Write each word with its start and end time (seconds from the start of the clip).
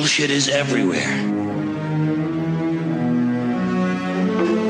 Bullshit 0.00 0.30
is 0.30 0.48
everywhere. 0.48 1.14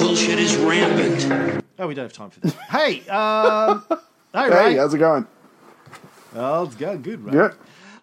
Bullshit 0.01 0.41
is 0.41 0.57
rampant. 0.57 1.65
Oh, 1.79 1.87
we 1.87 1.95
don't 1.95 2.03
have 2.07 2.13
time 2.13 2.31
for 2.31 2.41
that. 2.41 2.53
hey, 2.69 3.07
um, 3.09 3.85
hey, 3.89 3.97
Hey, 4.35 4.49
Ray. 4.51 4.77
how's 4.77 4.93
it 4.93 4.99
going? 4.99 5.29
Oh, 6.35 6.65
it's 6.65 6.75
going 6.75 7.03
good, 7.03 7.25
Ray. 7.25 7.31
Good. 7.31 7.55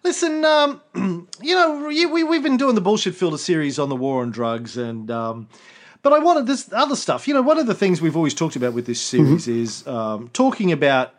Listen, 0.02 0.42
um, 0.46 0.80
you 1.42 1.54
know, 1.54 1.90
you- 1.90 2.08
we, 2.08 2.24
we've 2.24 2.42
been 2.42 2.56
doing 2.56 2.74
the 2.74 2.80
bullshit 2.80 3.14
filter 3.14 3.36
series 3.36 3.78
on 3.78 3.90
the 3.90 3.96
war 3.96 4.22
on 4.22 4.30
drugs, 4.30 4.78
and 4.78 5.10
um, 5.10 5.50
but 6.00 6.14
I 6.14 6.20
wanted 6.20 6.46
this 6.46 6.72
other 6.72 6.96
stuff. 6.96 7.28
You 7.28 7.34
know, 7.34 7.42
one 7.42 7.58
of 7.58 7.66
the 7.66 7.74
things 7.74 8.00
we've 8.00 8.16
always 8.16 8.32
talked 8.32 8.56
about 8.56 8.72
with 8.72 8.86
this 8.86 9.02
series 9.02 9.46
Mm-hmm. 9.46 9.62
is 9.64 9.86
um, 9.86 10.30
talking 10.32 10.72
about 10.72 11.12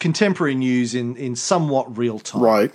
contemporary 0.00 0.56
news 0.56 0.96
in 0.96 1.14
in 1.16 1.36
somewhat 1.36 1.96
real 1.96 2.18
time. 2.18 2.42
Right. 2.42 2.74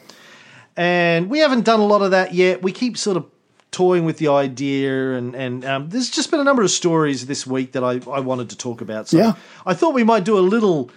And 0.78 1.30
we 1.30 1.40
haven't 1.40 1.66
done 1.66 1.80
a 1.82 1.86
lot 1.86 2.02
of 2.02 2.12
that 2.12 2.34
yet. 2.34 2.62
We 2.62 2.72
keep 2.72 2.98
sort 2.98 3.18
of 3.18 3.26
toying 3.72 4.06
with 4.06 4.18
the 4.18 4.30
idea, 4.30 5.14
and 5.18 5.36
and 5.36 5.66
um, 5.66 5.90
there's 5.90 6.10
just 6.10 6.32
been 6.32 6.40
a 6.40 6.44
number 6.44 6.62
of 6.64 6.72
stories 6.72 7.26
this 7.26 7.46
week 7.46 7.74
that 7.74 7.84
I, 7.84 8.00
I 8.10 8.20
wanted 8.22 8.50
to 8.52 8.58
talk 8.58 8.80
about. 8.82 9.10
So 9.10 9.18
Yeah. 9.18 9.34
I 9.66 9.74
thought 9.74 9.94
we 9.94 10.04
might 10.06 10.24
do 10.24 10.38
a 10.38 10.46
little, 10.56 10.90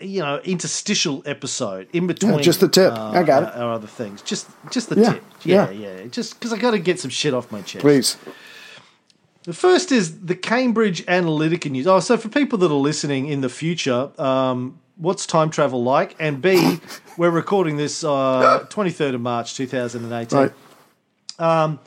you 0.00 0.20
know, 0.20 0.38
interstitial 0.44 1.22
episode 1.26 1.88
in 1.92 2.06
between. 2.06 2.42
just 2.42 2.60
the 2.60 2.68
tip. 2.68 2.92
uh, 2.92 3.10
I 3.10 3.22
got 3.22 3.42
it. 3.44 3.54
Our, 3.54 3.64
our 3.68 3.72
other 3.74 3.86
things, 3.86 4.22
just 4.22 4.48
just 4.70 4.88
the 4.88 5.00
Yeah, 5.00 5.12
tip. 5.12 5.24
Yeah, 5.44 5.70
yeah. 5.70 5.96
yeah. 6.00 6.06
Just 6.08 6.34
because 6.34 6.52
I 6.52 6.58
got 6.58 6.72
to 6.72 6.78
get 6.78 6.98
some 6.98 7.10
shit 7.10 7.34
off 7.34 7.52
my 7.52 7.62
chest. 7.62 7.82
Please. 7.82 8.16
The 9.44 9.52
first 9.54 9.92
is 9.92 10.22
the 10.22 10.34
Cambridge 10.34 11.06
Analytica 11.06 11.70
news. 11.70 11.86
Oh, 11.86 12.00
so 12.00 12.16
for 12.16 12.28
people 12.28 12.58
that 12.58 12.70
are 12.72 12.74
listening 12.74 13.28
in 13.28 13.42
the 13.42 13.48
future, 13.48 14.10
um, 14.20 14.80
what's 14.96 15.26
time 15.26 15.50
travel 15.50 15.82
like? 15.82 16.16
And 16.18 16.42
B, 16.42 16.80
we're 17.16 17.30
recording 17.30 17.76
this 17.76 18.04
uh, 18.04 18.66
23rd 18.68 19.14
of 19.14 19.20
March 19.20 19.54
2018. 19.54 20.38
Right. 20.38 21.78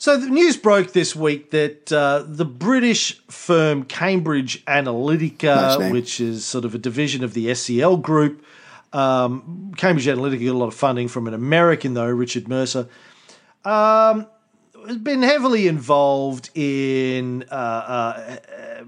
So 0.00 0.16
the 0.16 0.30
news 0.30 0.56
broke 0.56 0.94
this 0.94 1.14
week 1.14 1.50
that 1.50 1.92
uh, 1.92 2.24
the 2.26 2.46
British 2.46 3.20
firm 3.26 3.84
Cambridge 3.84 4.64
Analytica, 4.64 5.78
name. 5.78 5.92
which 5.92 6.22
is 6.22 6.46
sort 6.46 6.64
of 6.64 6.74
a 6.74 6.78
division 6.78 7.22
of 7.22 7.34
the 7.34 7.48
SCL 7.48 8.00
group, 8.00 8.42
um, 8.94 9.74
Cambridge 9.76 10.06
Analytica 10.06 10.46
got 10.46 10.52
a 10.52 10.58
lot 10.58 10.68
of 10.68 10.74
funding 10.74 11.06
from 11.06 11.26
an 11.26 11.34
American 11.34 11.92
though, 11.92 12.08
Richard 12.08 12.48
Mercer, 12.48 12.88
um, 13.62 14.26
has 14.86 14.96
been 14.96 15.22
heavily 15.22 15.68
involved 15.68 16.48
in 16.54 17.44
uh, 17.50 17.54
uh, 17.54 18.84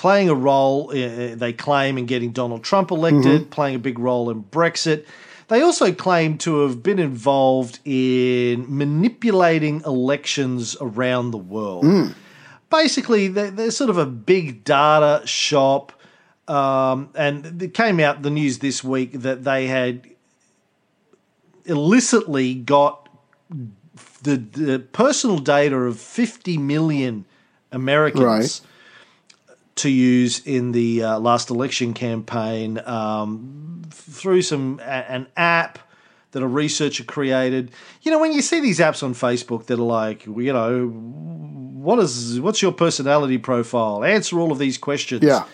playing 0.00 0.30
a 0.30 0.34
role, 0.34 0.88
uh, 0.92 1.34
they 1.34 1.52
claim, 1.52 1.98
in 1.98 2.06
getting 2.06 2.30
Donald 2.32 2.64
Trump 2.64 2.90
elected, 2.90 3.50
playing 3.50 3.76
a 3.76 3.78
big 3.78 3.98
role 3.98 4.30
in 4.30 4.42
Brexit. 4.42 5.04
They 5.48 5.60
also 5.60 5.92
claim 5.92 6.38
to 6.38 6.60
have 6.60 6.82
been 6.82 6.98
involved 6.98 7.80
in 7.84 8.64
manipulating 8.66 9.82
elections 9.84 10.74
around 10.80 11.32
the 11.32 11.38
world. 11.38 11.84
Basically, 12.70 13.28
they're, 13.28 13.50
they're 13.50 13.70
sort 13.70 13.90
of 13.90 13.98
a 13.98 14.06
big 14.06 14.64
data 14.64 15.20
shop. 15.26 15.92
Um, 16.48 17.10
and 17.14 17.62
it 17.62 17.74
came 17.74 18.00
out 18.00 18.22
the 18.22 18.30
news 18.30 18.60
this 18.60 18.82
week 18.82 19.12
that 19.12 19.44
they 19.44 19.66
had 19.66 20.08
illicitly 21.66 22.54
got 22.54 23.06
the, 24.22 24.36
the 24.36 24.78
personal 24.78 25.38
data 25.40 25.76
of 25.76 26.00
50 26.00 26.56
million 26.56 27.26
Americans 27.70 28.24
Right. 28.24 28.69
To 29.76 29.88
use 29.88 30.46
in 30.46 30.72
the 30.72 31.02
uh, 31.02 31.18
last 31.18 31.50
election 31.50 31.94
campaign 31.94 32.78
um, 32.86 33.82
through 33.90 34.42
some 34.42 34.80
an 34.80 35.26
app 35.36 35.78
that 36.32 36.42
a 36.42 36.46
researcher 36.46 37.04
created. 37.04 37.70
You 38.02 38.10
know, 38.10 38.18
when 38.18 38.32
you 38.32 38.42
see 38.42 38.60
these 38.60 38.78
apps 38.78 39.02
on 39.02 39.14
Facebook 39.14 39.66
that 39.66 39.78
are 39.78 39.82
like, 39.82 40.26
you 40.26 40.52
know, 40.52 40.88
what 40.88 41.98
is 41.98 42.40
what's 42.40 42.62
your 42.62 42.72
personality 42.72 43.38
profile? 43.38 44.04
Answer 44.04 44.38
all 44.38 44.52
of 44.52 44.58
these 44.58 44.78
questions. 44.78 45.22
Yeah. 45.22 45.44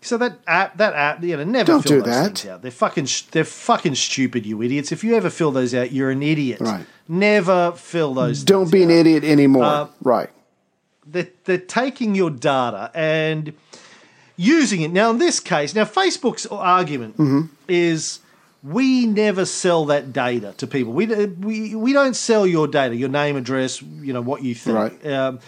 So 0.00 0.16
that 0.18 0.38
app, 0.46 0.76
that 0.76 0.94
app, 0.94 1.22
you 1.24 1.36
know, 1.36 1.44
never 1.44 1.72
Don't 1.72 1.82
fill 1.82 1.98
do 1.98 2.02
those 2.02 2.14
that. 2.14 2.24
things 2.26 2.46
out. 2.46 2.62
They're 2.62 2.70
fucking, 2.70 3.08
they're 3.32 3.42
fucking 3.44 3.96
stupid, 3.96 4.46
you 4.46 4.62
idiots. 4.62 4.92
If 4.92 5.02
you 5.02 5.16
ever 5.16 5.28
fill 5.28 5.50
those 5.50 5.74
out, 5.74 5.90
you're 5.90 6.10
an 6.10 6.22
idiot. 6.22 6.60
Right. 6.60 6.86
Never 7.08 7.72
fill 7.72 8.14
those. 8.14 8.44
Don't 8.44 8.70
be 8.70 8.84
an 8.84 8.90
idiot 8.90 9.24
anymore. 9.24 9.64
Uh, 9.64 9.88
right. 10.02 10.30
They're, 11.10 11.28
they're 11.44 11.58
taking 11.58 12.14
your 12.14 12.30
data 12.30 12.90
and 12.94 13.52
using 14.36 14.82
it. 14.82 14.90
Now, 14.92 15.10
in 15.10 15.18
this 15.18 15.40
case, 15.40 15.74
now 15.74 15.84
Facebook's 15.84 16.46
argument 16.46 17.16
Mm-hmm. 17.16 17.42
is 17.68 18.20
we 18.62 19.06
never 19.06 19.44
sell 19.44 19.86
that 19.86 20.12
data 20.12 20.52
to 20.58 20.66
people. 20.66 20.92
We, 20.92 21.06
we, 21.06 21.74
we 21.74 21.92
don't 21.92 22.14
sell 22.16 22.46
your 22.46 22.66
data, 22.66 22.94
your 22.94 23.08
name, 23.08 23.36
address, 23.36 23.80
you 23.80 24.12
know, 24.12 24.20
what 24.20 24.42
you 24.42 24.54
think. 24.54 24.76
Right. 24.76 25.06
Um, 25.06 25.40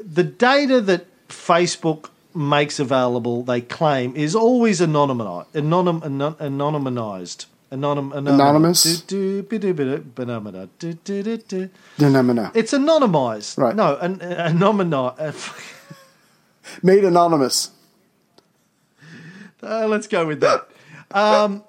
the 0.00 0.24
data 0.24 0.80
that 0.80 1.06
Facebook 1.28 2.08
makes 2.34 2.80
available, 2.80 3.42
they 3.42 3.60
claim, 3.60 4.16
is 4.16 4.34
always 4.34 4.80
anonymized. 4.80 5.46
Anonym, 5.52 6.04
anon, 6.04 6.34
anonymized. 6.34 7.46
Anonym, 7.74 8.16
Anonymous? 8.16 9.00
Do, 9.00 9.42
do, 9.42 9.42
no. 12.32 12.50
It's 12.54 12.72
anonymized. 12.72 13.58
Right. 13.58 13.74
No, 13.74 13.96
an, 13.96 14.18
anonymized. 14.18 15.72
Made 16.82 17.04
anonymous. 17.04 17.70
Uh, 19.62 19.86
let's 19.88 20.06
go 20.06 20.26
with 20.26 20.40
that. 20.40 20.68
Um, 21.10 21.64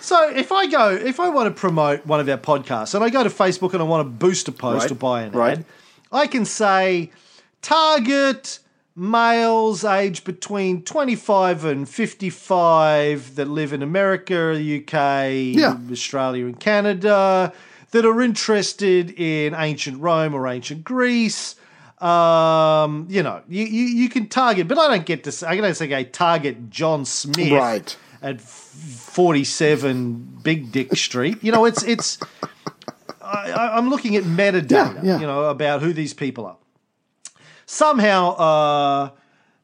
so 0.00 0.30
if 0.30 0.52
I 0.52 0.66
go, 0.66 0.90
if 0.90 1.18
I 1.20 1.28
want 1.28 1.54
to 1.54 1.58
promote 1.58 2.04
one 2.04 2.20
of 2.20 2.28
our 2.28 2.38
podcasts, 2.38 2.94
and 2.94 3.02
I 3.02 3.10
go 3.10 3.22
to 3.22 3.30
Facebook 3.30 3.72
and 3.72 3.80
I 3.80 3.84
want 3.84 4.06
to 4.06 4.10
boost 4.10 4.48
a 4.48 4.52
post 4.52 4.82
Right, 4.82 4.92
or 4.92 4.94
buy 4.96 5.22
an 5.22 5.32
right. 5.32 5.58
ad, 5.58 5.64
I 6.12 6.26
can 6.26 6.44
say 6.44 7.10
target 7.62 8.58
males 9.00 9.82
aged 9.82 10.24
between 10.24 10.82
25 10.82 11.64
and 11.64 11.88
55 11.88 13.34
that 13.36 13.48
live 13.48 13.72
in 13.72 13.82
America, 13.82 14.52
the 14.54 14.82
UK, 14.82 15.56
Yeah. 15.58 15.78
Australia, 15.90 16.44
and 16.44 16.60
Canada 16.60 17.54
that 17.92 18.04
are 18.04 18.20
interested 18.20 19.10
in 19.18 19.54
ancient 19.54 20.00
Rome 20.02 20.34
or 20.34 20.46
ancient 20.46 20.84
Greece. 20.84 21.54
Um, 21.98 23.06
you 23.08 23.22
know, 23.22 23.40
you, 23.48 23.64
you, 23.64 23.84
you 23.84 24.08
can 24.10 24.28
target, 24.28 24.68
but 24.68 24.76
I 24.78 24.88
don't 24.88 25.06
get 25.06 25.24
to 25.24 25.32
say, 25.32 25.46
I 25.46 25.56
don't 25.56 25.74
say, 25.74 25.86
okay, 25.86 26.04
target 26.04 26.68
John 26.70 27.04
Smith 27.06 27.52
Right. 27.52 27.96
at 28.22 28.38
47 28.40 30.40
Big 30.42 30.72
Dick 30.72 30.94
Street. 30.96 31.42
You 31.42 31.52
know, 31.52 31.64
it's, 31.64 31.82
it's, 31.84 32.18
I, 33.22 33.50
I- 33.50 33.76
I'm 33.78 33.88
looking 33.90 34.16
at 34.16 34.24
metadata, 34.24 34.96
Yeah, 34.96 35.00
yeah. 35.02 35.20
you 35.20 35.26
know, 35.26 35.44
about 35.44 35.80
who 35.82 35.92
these 35.94 36.12
people 36.14 36.44
are. 36.46 36.56
Somehow, 37.70 38.30
uh, 38.30 39.10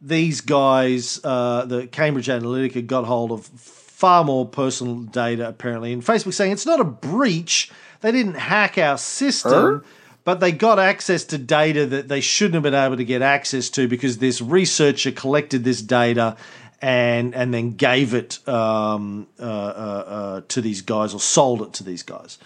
these 0.01 0.41
guys, 0.41 1.19
uh, 1.25 1.65
the 1.65 1.89
Cambridge 1.89 2.29
Analytica, 2.29 2.87
got 2.87 3.05
hold 3.05 3.33
of 3.33 3.45
far 3.47 4.23
more 4.23 4.47
personal 4.47 5.01
data, 5.01 5.49
apparently. 5.49 5.93
And 5.93 6.05
Facebook 6.05 6.33
saying 6.33 6.53
it's 6.53 6.65
not 6.65 6.79
a 6.79 6.85
breach. 6.85 7.69
They 8.03 8.13
didn't 8.13 8.35
hack 8.35 8.79
our 8.79 8.97
system, 8.97 9.53
Er? 9.53 9.85
but 10.23 10.39
they 10.39 10.53
got 10.53 10.79
access 10.79 11.25
to 11.25 11.37
data 11.37 11.85
that 11.85 12.07
they 12.07 12.21
shouldn't 12.21 12.55
have 12.55 12.63
been 12.63 12.75
able 12.75 12.97
to 12.97 13.05
get 13.05 13.23
access 13.23 13.71
to 13.71 13.89
because 13.89 14.19
this 14.19 14.41
researcher 14.41 15.11
collected 15.11 15.65
this 15.65 15.83
data 15.83 16.37
and 16.81 17.35
and 17.35 17.53
then 17.53 17.73
gave 17.73 18.15
it 18.15 18.39
um, 18.49 19.27
uh, 19.41 19.43
uh, 19.43 19.47
uh, 19.47 20.41
to 20.47 20.61
these 20.61 20.81
guys 20.81 21.13
or 21.13 21.19
sold 21.19 21.61
it 21.61 21.73
to 21.73 21.83
these 21.83 22.05
guys. 22.05 22.39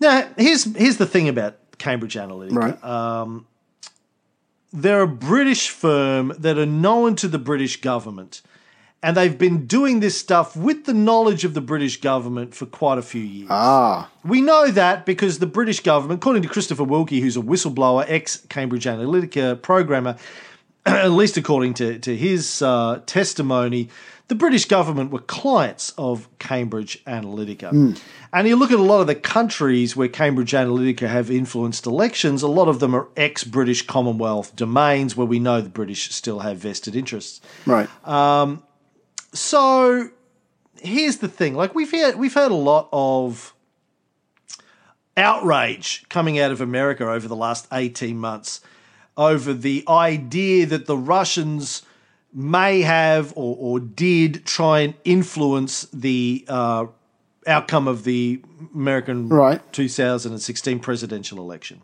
Now, 0.00 0.28
here's 0.36 0.64
here's 0.76 0.96
the 0.96 1.06
thing 1.06 1.28
about 1.28 1.58
Cambridge 1.78 2.16
Analytica 2.16 2.56
Right. 2.56 2.84
They're 4.74 5.02
a 5.02 5.08
British 5.08 5.70
firm 5.70 6.34
that 6.36 6.58
are 6.58 6.66
known 6.66 7.14
to 7.16 7.28
the 7.28 7.38
British 7.38 7.80
government. 7.80 8.42
And 9.04 9.16
they've 9.16 9.38
been 9.38 9.66
doing 9.66 10.00
this 10.00 10.18
stuff 10.18 10.56
with 10.56 10.84
the 10.84 10.94
knowledge 10.94 11.44
of 11.44 11.54
the 11.54 11.60
British 11.60 12.00
government 12.00 12.54
for 12.54 12.66
quite 12.66 12.98
a 12.98 13.02
few 13.02 13.20
years. 13.20 13.48
ah. 13.50 14.10
We 14.24 14.40
know 14.40 14.70
that 14.70 15.06
because 15.06 15.38
the 15.38 15.46
British 15.46 15.80
government, 15.80 16.20
according 16.20 16.42
to 16.42 16.48
Christopher 16.48 16.84
Wilkie, 16.84 17.20
who's 17.20 17.36
a 17.36 17.40
whistleblower, 17.40 18.04
ex 18.08 18.38
Cambridge 18.48 18.86
Analytica 18.86 19.60
programmer, 19.62 20.16
at 20.86 21.10
least 21.10 21.36
according 21.36 21.74
to, 21.74 21.98
to 22.00 22.16
his 22.16 22.60
uh, 22.60 23.00
testimony, 23.06 23.90
the 24.28 24.34
British 24.34 24.64
government 24.64 25.10
were 25.10 25.20
clients 25.20 25.92
of 25.98 26.28
Cambridge 26.38 27.04
Analytica. 27.04 27.70
Hmm. 27.70 27.92
And 28.32 28.48
you 28.48 28.56
look 28.56 28.72
at 28.72 28.78
a 28.78 28.82
lot 28.82 29.00
of 29.00 29.06
the 29.06 29.14
countries 29.14 29.94
where 29.94 30.08
Cambridge 30.08 30.52
Analytica 30.52 31.08
have 31.08 31.30
influenced 31.30 31.86
elections, 31.86 32.42
a 32.42 32.48
lot 32.48 32.68
of 32.68 32.80
them 32.80 32.94
are 32.94 33.08
ex 33.16 33.44
British 33.44 33.86
Commonwealth 33.86 34.56
domains 34.56 35.16
where 35.16 35.26
we 35.26 35.38
know 35.38 35.60
the 35.60 35.68
British 35.68 36.10
still 36.10 36.40
have 36.40 36.56
vested 36.56 36.96
interests. 36.96 37.40
Right. 37.66 37.88
Um, 38.06 38.62
so 39.32 40.08
here's 40.80 41.18
the 41.18 41.28
thing: 41.28 41.54
like 41.54 41.74
we've 41.74 41.90
heard, 41.90 42.16
we've 42.16 42.34
heard 42.34 42.50
a 42.50 42.56
lot 42.56 42.88
of 42.92 43.54
outrage 45.16 46.04
coming 46.08 46.38
out 46.38 46.50
of 46.50 46.60
America 46.60 47.08
over 47.08 47.28
the 47.28 47.36
last 47.36 47.68
eighteen 47.72 48.18
months 48.18 48.62
over 49.16 49.52
the 49.52 49.84
idea 49.88 50.66
that 50.66 50.86
the 50.86 50.96
Russians 50.96 51.82
may 52.34 52.82
have 52.82 53.32
or, 53.36 53.56
or 53.58 53.80
did 53.80 54.44
try 54.44 54.80
and 54.80 54.94
influence 55.04 55.82
the 55.92 56.44
uh, 56.48 56.86
outcome 57.46 57.86
of 57.86 58.04
the 58.04 58.42
American 58.74 59.28
Right. 59.28 59.60
2016 59.72 60.80
presidential 60.80 61.38
election. 61.38 61.80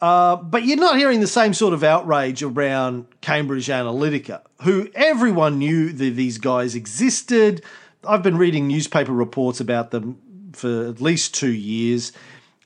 Uh, 0.00 0.36
but 0.36 0.64
you're 0.64 0.76
not 0.76 0.96
hearing 0.96 1.20
the 1.20 1.26
same 1.26 1.52
sort 1.52 1.74
of 1.74 1.82
outrage 1.82 2.42
around 2.42 3.06
Cambridge 3.20 3.66
Analytica, 3.66 4.42
who 4.62 4.88
everyone 4.94 5.58
knew 5.58 5.92
that 5.92 6.10
these 6.14 6.38
guys 6.38 6.76
existed. 6.76 7.64
I've 8.06 8.22
been 8.22 8.38
reading 8.38 8.68
newspaper 8.68 9.12
reports 9.12 9.58
about 9.58 9.90
them 9.90 10.20
for 10.52 10.86
at 10.86 11.00
least 11.00 11.34
two 11.34 11.52
years. 11.52 12.12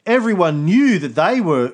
Everyone 0.04 0.66
knew 0.66 0.98
that 0.98 1.14
they 1.14 1.40
were 1.40 1.72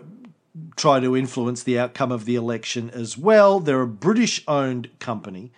trying 0.79 1.03
to 1.03 1.17
influence 1.17 1.63
the 1.63 1.79
outcome 1.79 2.11
of 2.13 2.25
the 2.25 2.37
election 2.37 2.91
as 2.91 3.19
well. 3.19 3.61
They're 3.61 3.83
a 3.83 3.87
British 3.87 4.43
owned 4.49 4.89
company. 4.99 5.53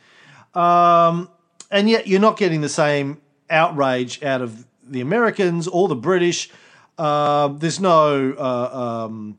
Um, 0.54 1.28
and 1.70 1.88
yet 1.88 2.06
you're 2.06 2.20
not 2.20 2.36
getting 2.36 2.60
the 2.60 2.68
same 2.68 3.20
outrage 3.48 4.22
out 4.22 4.42
of 4.42 4.66
the 4.82 5.00
Americans 5.00 5.68
or 5.68 5.86
the 5.88 5.94
British. 5.94 6.50
Uh, 6.98 7.48
there's 7.48 7.80
no 7.80 8.34
uh, 8.36 9.04
um, 9.06 9.38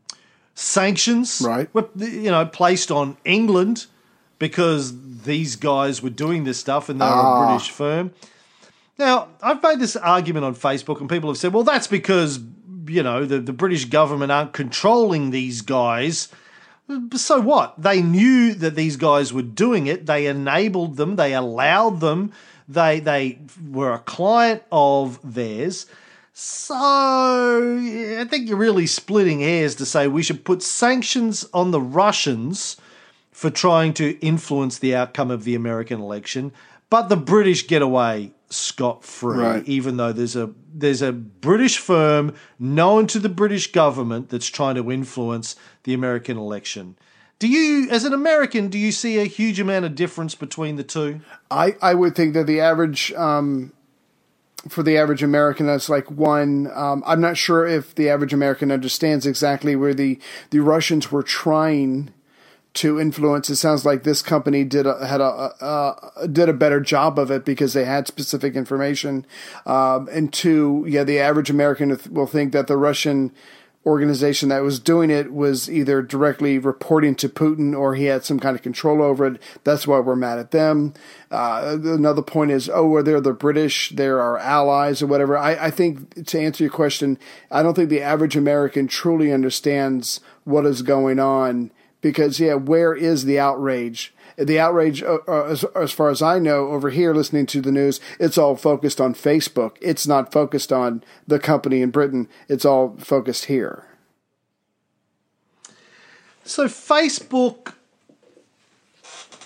sanctions, 0.56 1.42
Right. 1.45 1.69
You 1.98 2.31
know, 2.31 2.45
placed 2.45 2.92
on 2.92 3.18
England 3.25 3.88
because 4.39 5.22
these 5.24 5.56
guys 5.56 6.01
were 6.01 6.10
doing 6.10 6.45
this 6.45 6.57
stuff 6.57 6.89
and 6.89 7.00
they 7.00 7.06
were 7.06 7.12
a 7.12 7.48
British 7.48 7.69
firm. 7.69 8.12
Now, 8.98 9.30
I've 9.42 9.62
made 9.63 9.80
this 9.80 9.95
argument 9.95 10.45
on 10.45 10.56
Facebook, 10.56 11.00
and 11.00 11.10
people 11.10 11.30
have 11.30 11.38
said, 11.38 11.54
well, 11.54 11.63
that's 11.63 11.88
because, 11.88 12.39
you 12.91 13.03
know, 13.03 13.25
the, 13.25 13.39
the 13.39 13.53
British 13.53 13.85
government 13.85 14.31
aren't 14.31 14.53
controlling 14.53 15.31
these 15.31 15.61
guys. 15.61 16.27
So 17.15 17.39
what? 17.39 17.81
They 17.81 18.01
knew 18.01 18.53
that 18.55 18.75
these 18.75 18.97
guys 18.97 19.31
were 19.31 19.41
doing 19.41 19.88
it. 19.88 20.05
They 20.05 20.27
enabled 20.27 20.97
them. 20.97 21.15
They 21.15 21.33
allowed 21.33 22.01
them. 22.01 22.33
They 22.67 22.99
they 22.99 23.39
were 23.69 23.93
a 23.93 23.99
client 23.99 24.63
of 24.71 25.19
theirs. 25.23 25.85
So 26.33 26.75
I 26.75 28.25
think 28.29 28.47
you're 28.47 28.57
really 28.57 28.88
splitting 28.88 29.41
hairs 29.41 29.75
to 29.75 29.85
say 29.85 30.07
we 30.07 30.23
should 30.23 30.45
put 30.45 30.63
sanctions 30.63 31.45
on 31.53 31.71
the 31.71 31.81
Russians 31.81 32.77
for 33.31 33.49
trying 33.49 33.93
to 33.95 34.17
influence 34.19 34.77
the 34.77 34.95
outcome 34.95 35.31
of 35.31 35.43
the 35.43 35.55
American 35.55 35.99
election, 35.99 36.51
but 36.89 37.09
the 37.09 37.17
British 37.17 37.67
get 37.67 37.81
away 37.81 38.31
scot 38.51 39.03
free, 39.03 39.38
Right. 39.38 39.68
even 39.68 39.98
though 39.98 40.12
there's 40.12 40.36
a 40.36 40.51
there's 40.74 41.01
a 41.01 41.12
British 41.12 41.77
firm 41.77 42.33
known 42.59 43.07
to 43.07 43.19
the 43.19 43.30
British 43.30 43.71
government 43.71 44.30
that's 44.30 44.48
trying 44.48 44.75
to 44.75 44.92
influence 44.92 45.56
the 45.83 45.94
American 45.94 46.38
election. 46.38 46.95
Do 47.39 47.48
you, 47.48 47.89
as 47.89 48.03
an 48.06 48.13
American, 48.13 48.68
do 48.68 48.77
you 48.77 48.92
see 48.92 49.18
a 49.18 49.24
huge 49.25 49.59
amount 49.59 49.86
of 49.86 49.95
difference 49.95 50.36
between 50.36 50.75
the 50.75 50.83
two? 50.83 51.21
I, 51.50 51.75
I 51.81 51.95
would 51.95 52.15
think 52.15 52.36
that 52.36 52.45
the 52.45 52.59
average 52.62 53.12
um, 53.13 53.74
for 54.69 54.83
the 54.83 54.95
average 54.98 55.24
American 55.24 55.65
that's 55.65 55.89
like 55.89 56.12
one. 56.12 56.69
Um, 56.74 57.01
I'm 57.06 57.19
not 57.19 57.38
sure 57.38 57.65
if 57.65 57.95
the 57.95 58.09
average 58.09 58.31
American 58.33 58.71
understands 58.71 59.25
exactly 59.25 59.75
where 59.75 59.94
the 59.95 60.19
the 60.51 60.59
Russians 60.59 61.12
were 61.12 61.24
trying 61.24 62.13
to 62.73 63.00
influence. 63.00 63.50
It 63.50 63.57
sounds 63.57 63.85
like 63.85 64.03
this 64.03 64.21
company 64.21 64.63
did 64.63 64.85
a, 64.85 65.06
had 65.06 65.21
a, 65.21 65.53
a 65.62 66.27
did 66.27 66.50
a 66.50 66.53
better 66.53 66.79
job 66.79 67.19
of 67.19 67.29
it 67.29 67.44
because 67.44 67.73
they 67.73 67.85
had 67.85 68.07
specific 68.07 68.56
information. 68.56 69.25
Um, 69.65 70.07
and 70.12 70.31
two, 70.31 70.85
yeah, 70.88 71.03
the 71.03 71.19
average 71.19 71.50
American 71.50 71.97
will 72.09 72.27
think 72.27 72.53
that 72.53 72.68
the 72.68 72.77
Russian 72.77 73.31
organization 73.85 74.50
that 74.50 74.62
was 74.62 74.79
doing 74.79 75.09
it 75.09 75.33
was 75.33 75.69
either 75.69 76.03
directly 76.03 76.59
reporting 76.59 77.15
to 77.15 77.27
Putin 77.27 77.75
or 77.75 77.95
he 77.95 78.06
had 78.06 78.23
some 78.23 78.39
kind 78.39 78.56
of 78.56 78.62
control 78.62 79.01
over 79.01 79.25
it. 79.25 79.41
That's 79.63 79.88
why 79.88 80.00
we're 80.00 80.15
mad 80.15 80.38
at 80.38 80.51
them. 80.51 80.94
Uh, 81.31 81.77
another 81.83 82.21
point 82.21 82.51
is, 82.51 82.69
oh, 82.69 82.88
well, 82.88 83.03
they're 83.03 83.19
the 83.19 83.33
British, 83.33 83.89
they're 83.89 84.21
our 84.21 84.38
allies 84.38 85.01
or 85.01 85.07
whatever. 85.07 85.35
I, 85.35 85.65
I 85.65 85.71
think 85.71 86.27
to 86.27 86.39
answer 86.39 86.63
your 86.63 86.71
question, 86.71 87.17
I 87.50 87.63
don't 87.63 87.74
think 87.74 87.89
the 87.89 88.03
average 88.03 88.38
American 88.38 88.88
truly 88.88 89.33
understands 89.33 90.19
what 90.44 90.65
is 90.65 90.83
going 90.83 91.19
on 91.19 91.71
because, 92.01 92.39
yeah, 92.39 92.56
where 92.56 92.94
is 92.94 93.25
the 93.25 93.39
outrage? 93.39 94.13
The 94.38 94.59
outrage, 94.59 95.03
uh, 95.03 95.19
uh, 95.27 95.44
as, 95.44 95.63
as 95.75 95.92
far 95.92 96.09
as 96.09 96.21
I 96.21 96.39
know, 96.39 96.69
over 96.69 96.89
here 96.89 97.13
listening 97.13 97.45
to 97.48 97.62
the 97.62 97.71
news, 97.71 98.00
it's 98.19 98.38
all 98.38 98.56
focused 98.56 99.00
on 99.00 99.13
Facebook. 99.13 99.77
It's 99.81 100.07
not 100.07 100.31
focused 100.31 100.74
on 100.74 101.03
the 101.27 101.39
company 101.39 101.81
in 101.81 101.92
Britain. 101.92 102.27
It's 102.48 102.65
all 102.65 102.95
focused 102.98 103.45
here. 103.45 103.86
So, 106.44 106.65
Facebook, 106.65 107.75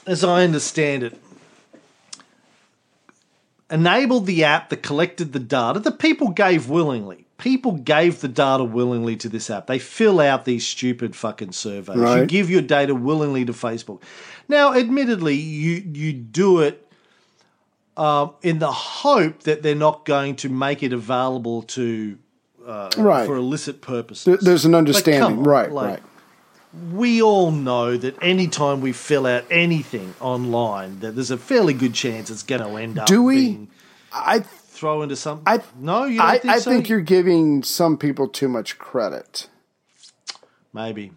as 0.08 0.24
I 0.24 0.44
understand 0.44 1.04
it, 1.04 1.20
enabled 3.70 4.28
the 4.28 4.44
app 4.44 4.70
that 4.70 4.84
collected 4.84 5.34
the 5.34 5.40
data 5.40 5.80
that 5.80 6.00
people 6.00 6.30
gave 6.30 6.70
willingly. 6.70 7.25
People 7.38 7.74
gave 7.74 8.22
the 8.22 8.28
data 8.30 8.64
willingly 8.64 9.18
to 9.18 9.28
this 9.28 9.50
app. 9.50 9.68
They 9.68 9.78
fill 9.80 10.20
out 10.22 10.46
these 10.46 10.66
stupid 10.66 11.16
fucking 11.16 11.52
surveys. 11.52 11.98
You 11.98 12.26
give 12.26 12.50
your 12.50 12.62
data 12.62 12.96
willingly 12.96 13.44
to 13.46 13.52
Facebook. 13.52 14.02
Now, 14.48 14.74
admittedly, 14.74 15.36
you 15.36 15.84
you 15.94 16.14
do 16.14 16.60
it 16.62 16.88
um, 17.98 18.34
in 18.42 18.60
the 18.60 18.72
hope 18.72 19.44
that 19.44 19.64
they're 19.64 19.76
not 19.76 20.06
going 20.06 20.36
to 20.38 20.50
make 20.50 20.84
it 20.84 20.94
available 20.94 21.64
to 21.64 22.18
uh, 22.66 22.90
Right. 22.98 23.26
for 23.26 23.36
illicit 23.36 23.82
purposes. 23.82 24.40
There's 24.42 24.66
an 24.66 24.74
understanding. 24.76 25.40
on, 25.40 25.44
right, 25.44 25.72
like, 25.72 25.90
right. 25.90 26.04
we 26.94 27.22
all 27.22 27.52
know 27.52 27.96
that 27.96 28.22
anytime 28.24 28.82
we 28.82 28.92
fill 28.92 29.26
out 29.26 29.46
anything 29.52 30.14
online, 30.20 31.00
that 31.02 31.16
there's 31.16 31.32
a 31.32 31.38
fairly 31.38 31.74
good 31.74 31.94
chance 31.94 32.30
it's 32.30 32.44
going 32.44 32.62
to 32.62 32.76
end 32.78 32.98
up 33.00 33.08
Do 33.08 33.24
we? 33.24 33.36
being 33.36 33.68
I 34.12 34.44
thrown 34.76 35.04
into 35.04 35.16
something. 35.16 35.44
I 35.48 35.62
no, 35.80 36.06
you 36.06 36.22
I, 36.22 36.38
think 36.38 36.54
I 36.54 36.60
so? 36.60 36.72
think 36.72 36.90
you're 36.90 37.02
giving 37.02 37.64
some 37.64 37.98
people 37.98 38.28
too 38.28 38.48
much 38.48 38.78
credit. 38.78 39.48
maybe. 40.74 41.12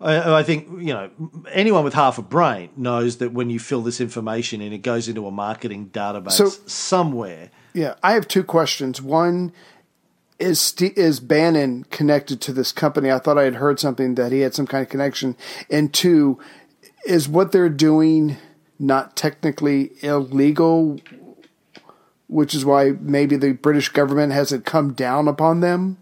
I, 0.00 0.40
I 0.40 0.42
think 0.42 0.68
you 0.80 0.92
know 0.92 1.10
anyone 1.50 1.84
with 1.84 1.94
half 1.94 2.18
a 2.18 2.22
brain 2.22 2.70
knows 2.76 3.18
that 3.18 3.32
when 3.32 3.48
you 3.48 3.58
fill 3.60 3.82
this 3.82 4.00
information 4.00 4.60
in, 4.60 4.72
it 4.72 4.78
goes 4.78 5.08
into 5.08 5.26
a 5.26 5.30
marketing 5.30 5.90
database 5.92 6.32
So- 6.32 6.48
somewhere. 6.66 7.50
Yeah, 7.72 7.94
I 8.02 8.12
have 8.12 8.28
two 8.28 8.44
questions. 8.44 9.00
One 9.02 9.52
is 10.38 10.74
is 10.80 11.20
Bannon 11.20 11.84
connected 11.84 12.40
to 12.42 12.52
this 12.52 12.72
company? 12.72 13.10
I 13.10 13.18
thought 13.18 13.38
I 13.38 13.44
had 13.44 13.56
heard 13.56 13.78
something 13.80 14.14
that 14.16 14.32
he 14.32 14.40
had 14.40 14.54
some 14.54 14.66
kind 14.66 14.82
of 14.82 14.88
connection. 14.88 15.36
And 15.70 15.92
two, 15.92 16.38
is 17.06 17.28
what 17.28 17.52
they're 17.52 17.68
doing 17.68 18.36
not 18.78 19.16
technically 19.16 19.92
illegal, 20.02 20.98
which 22.26 22.54
is 22.54 22.64
why 22.64 22.92
maybe 23.00 23.36
the 23.36 23.52
British 23.52 23.88
government 23.88 24.32
hasn't 24.32 24.64
come 24.64 24.92
down 24.92 25.28
upon 25.28 25.60
them? 25.60 25.98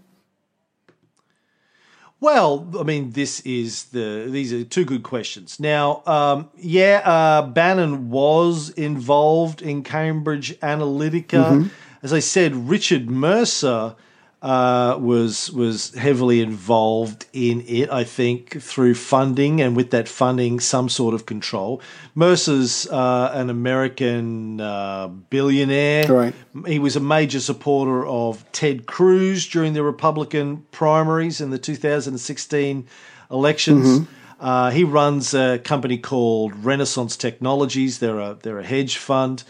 Well, 2.20 2.70
I 2.78 2.84
mean, 2.84 3.10
this 3.10 3.40
is 3.40 3.86
the 3.86 4.28
these 4.28 4.52
are 4.52 4.62
two 4.62 4.84
good 4.84 5.02
questions. 5.02 5.58
Now, 5.58 6.04
um, 6.06 6.50
yeah, 6.56 7.02
uh, 7.04 7.42
Bannon 7.42 8.10
was 8.10 8.70
involved 8.70 9.60
in 9.60 9.82
Cambridge 9.82 10.56
Analytica. 10.60 11.68
As 12.00 12.12
I 12.12 12.20
said, 12.20 12.54
Richard 12.68 13.10
Mercer 13.10 13.96
uh, 14.42 14.98
was 15.00 15.52
was 15.52 15.94
heavily 15.94 16.40
involved 16.40 17.26
in 17.32 17.64
it. 17.68 17.88
I 17.90 18.02
think 18.02 18.60
through 18.60 18.94
funding 18.94 19.60
and 19.60 19.76
with 19.76 19.92
that 19.92 20.08
funding, 20.08 20.58
some 20.58 20.88
sort 20.88 21.14
of 21.14 21.26
control. 21.26 21.80
Mercer's 22.16 22.88
uh, 22.88 23.30
an 23.32 23.50
American 23.50 24.60
uh, 24.60 25.06
billionaire. 25.06 26.12
Right. 26.12 26.34
He 26.66 26.80
was 26.80 26.96
a 26.96 27.00
major 27.00 27.38
supporter 27.38 28.04
of 28.04 28.44
Ted 28.50 28.86
Cruz 28.86 29.46
during 29.46 29.74
the 29.74 29.84
Republican 29.84 30.66
primaries 30.72 31.40
in 31.40 31.50
the 31.50 31.58
2016 31.58 32.88
elections. 33.30 34.08
Uh, 34.40 34.70
he 34.70 34.82
runs 34.82 35.34
a 35.34 35.60
company 35.60 35.98
called 35.98 36.52
Renaissance 36.64 37.16
Technologies. 37.16 38.00
They're 38.00 38.18
a 38.18 38.36
they're 38.42 38.58
a 38.58 38.66
hedge 38.66 38.96
fund. 38.96 39.44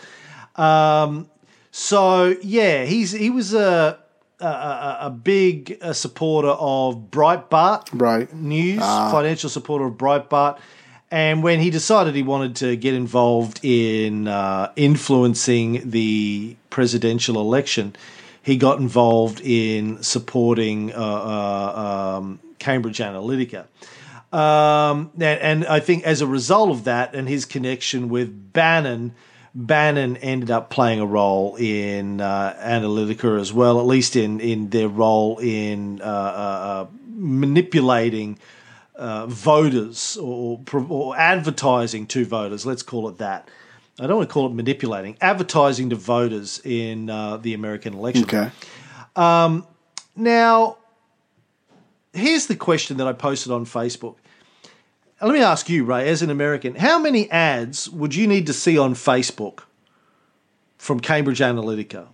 Um, 0.56 1.30
so 1.70 2.37
yeah, 2.42 2.84
he's 2.84 3.12
he 3.12 3.30
was 3.30 3.54
a 3.54 4.01
a, 4.42 4.46
a, 4.46 4.99
a 5.06 5.11
big 5.11 5.78
uh 5.80 5.92
supporter 5.92 6.49
of 6.49 7.11
Breitbart 7.11 7.88
Right. 7.92 8.32
News, 8.34 8.80
financial 8.80 9.50
supporter 9.50 9.87
of 9.87 9.94
Breitbart. 9.94 10.58
And 11.11 11.42
when 11.42 11.61
he 11.61 11.68
decided 11.68 12.14
he 12.14 12.22
wanted 12.22 12.56
to 12.56 12.75
get 12.75 12.94
involved 12.94 13.61
in 13.62 14.28
uh, 14.28 14.72
influencing 14.76 15.90
the 15.90 16.56
presidential 16.70 17.38
election, 17.38 17.94
he 18.42 18.56
got 18.56 18.78
involved 18.78 19.42
in 19.42 20.02
supporting 20.02 20.90
uh, 20.92 20.96
uh, 20.96 22.16
um, 22.18 22.40
Cambridge 22.58 22.99
Analytica. 22.99 23.66
Um, 24.32 25.11
and, 25.16 25.22
and 25.22 25.66
I 25.66 25.80
think 25.80 26.04
as 26.04 26.22
a 26.22 26.26
result 26.26 26.70
of 26.70 26.84
that 26.84 27.14
and 27.14 27.28
his 27.28 27.44
connection 27.44 28.08
with 28.08 28.52
Bannon, 28.54 29.14
Bannon 29.54 30.16
ended 30.18 30.50
up 30.50 30.71
playing 30.71 31.00
a 31.00 31.06
role 31.06 31.56
in 31.56 32.21
uh, 32.21 32.56
Analytica 32.59 33.38
as 33.38 33.52
well, 33.52 33.78
at 33.80 33.87
least 33.87 34.16
in, 34.16 34.40
in 34.40 34.71
their 34.71 34.88
role 34.88 35.38
in 35.38 36.00
uh, 36.00 36.04
uh, 36.04 36.09
uh, 36.09 36.87
manipulating 37.06 38.38
uh, 38.97 39.26
voters 39.26 40.16
or, 40.16 40.61
or 40.88 41.16
advertising 41.16 42.06
to 42.06 42.25
voters, 42.25 42.64
let's 42.64 42.82
call 42.82 43.09
it 43.09 43.18
that. 43.18 43.50
I 44.00 44.06
don't 44.06 44.16
want 44.16 44.28
to 44.30 44.32
call 44.32 44.47
it 44.47 44.54
manipulating, 44.54 45.18
advertising 45.21 45.90
to 45.90 45.97
voters 45.97 46.61
in 46.64 47.11
uh, 47.11 47.37
the 47.37 47.52
American 47.52 47.92
election. 47.94 48.25
Okay. 48.25 48.50
Now, 50.14 50.76
here's 52.12 52.47
the 52.47 52.56
question 52.56 52.99
that 52.99 53.06
I 53.06 53.12
posted 53.12 53.52
on 53.52 53.64
Facebook. 53.64 54.16
Let 55.22 55.32
me 55.32 55.40
ask 55.40 55.68
you, 55.68 55.84
Ray, 55.84 56.08
as 56.08 56.20
an 56.22 56.30
American, 56.30 56.74
how 56.74 56.98
many 56.98 57.30
ads 57.30 57.88
would 57.88 58.14
you 58.14 58.26
need 58.26 58.46
to 58.48 58.52
see 58.52 58.76
on 58.76 58.94
Facebook 58.94 59.60
from 60.78 60.98
Cambridge 60.98 61.38
Analytica 61.38 62.08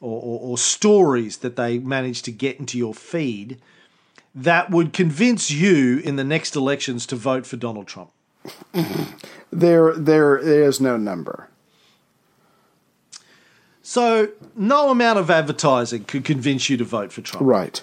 or, 0.00 0.20
or, 0.20 0.40
or 0.40 0.58
stories 0.58 1.38
that 1.38 1.54
they 1.54 1.78
managed 1.78 2.24
to 2.24 2.32
get 2.32 2.58
into 2.58 2.76
your 2.76 2.94
feed 2.94 3.60
that 4.34 4.70
would 4.70 4.92
convince 4.92 5.52
you 5.52 5.98
in 5.98 6.16
the 6.16 6.24
next 6.24 6.56
elections 6.56 7.06
to 7.06 7.16
vote 7.16 7.46
for 7.46 7.56
Donald 7.56 7.86
Trump? 7.86 8.10
There, 9.50 9.94
there 9.94 10.36
is 10.36 10.78
no 10.78 10.98
number. 10.98 11.48
So, 13.80 14.28
no 14.54 14.90
amount 14.90 15.18
of 15.18 15.30
advertising 15.30 16.04
could 16.04 16.22
convince 16.22 16.68
you 16.68 16.76
to 16.76 16.84
vote 16.84 17.10
for 17.10 17.22
Trump. 17.22 17.46
Right. 17.46 17.82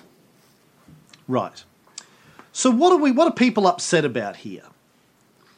Right. 1.27 1.63
So 2.56 2.72
what 2.72 2.94
are 2.94 2.98
we? 2.98 3.12
What 3.12 3.28
are 3.28 3.34
people 3.34 3.68
upset 3.68 4.06
about 4.06 4.38
here? 4.38 4.64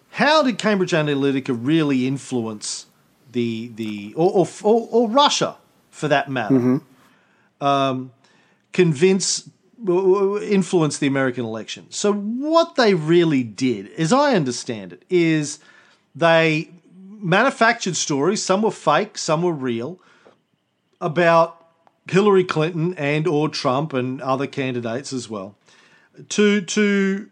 How 0.10 0.42
did 0.42 0.58
Cambridge 0.58 0.94
Analytica 0.94 1.56
really 1.56 2.08
influence 2.08 2.88
the 3.32 3.68
the 3.76 4.16
or 4.16 4.32
or, 4.32 4.48
or, 4.64 4.88
or 4.90 5.08
Russia, 5.08 5.58
for 5.92 6.08
that 6.08 6.28
matter, 6.28 6.82
um, 7.62 8.12
convince 8.74 9.48
influence 9.88 10.98
the 10.98 11.06
American 11.06 11.46
election? 11.46 11.86
So 11.92 12.12
what 12.12 12.74
they 12.78 12.96
really 12.96 13.44
did, 13.44 13.92
as 13.92 14.12
I 14.12 14.34
understand 14.34 14.92
it, 14.92 15.06
is 15.08 15.60
they 16.16 16.72
manufactured 17.12 17.96
stories. 17.96 18.42
Some 18.42 18.64
were 18.64 18.72
fake, 18.72 19.20
some 19.20 19.44
were 19.44 19.54
real, 19.54 20.00
about 21.00 21.64
Hillary 22.10 22.44
Clinton 22.44 22.96
and 22.96 23.28
or 23.28 23.50
Trump 23.50 23.94
and 23.94 24.20
other 24.20 24.48
candidates 24.48 25.14
as 25.14 25.30
well 25.30 25.54
to 26.30 26.62
to 26.62 27.30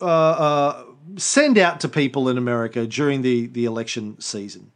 uh, 0.00 0.04
uh, 0.04 0.84
send 1.16 1.58
out 1.58 1.80
to 1.80 1.88
people 1.88 2.28
in 2.28 2.38
America 2.38 2.86
during 2.86 3.22
the 3.22 3.46
the 3.46 3.64
election 3.64 4.20
season. 4.20 4.70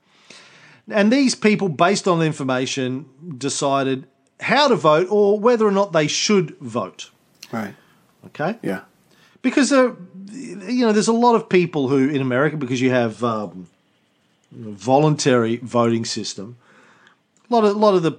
And 0.89 1.13
these 1.13 1.35
people, 1.35 1.69
based 1.69 2.07
on 2.07 2.21
the 2.21 2.27
information, 2.27 3.07
decided 3.39 4.07
how 4.41 4.69
to 4.69 4.77
vote 4.77 5.09
or 5.11 5.39
whether 5.41 5.67
or 5.67 5.73
not 5.73 5.93
they 5.93 6.07
should 6.07 6.57
vote. 6.61 7.11
Right. 7.53 7.75
Okay, 8.27 8.57
Yeah. 8.63 8.81
because 9.43 9.71
there, 9.71 9.95
you 10.33 10.85
know, 10.87 10.93
there's 10.93 11.09
a 11.09 11.13
lot 11.13 11.35
of 11.37 11.49
people 11.49 11.89
who 11.89 12.09
in 12.09 12.21
America 12.21 12.57
because 12.57 12.81
you 12.81 12.91
have 12.91 13.23
um, 13.25 13.67
voluntary 14.53 15.57
voting 15.57 16.05
system. 16.05 16.57
A 17.51 17.55
lot 17.55 17.65
of 17.65 17.77
a 17.77 17.79
lot 17.79 17.95
of 17.95 18.03
the 18.03 18.13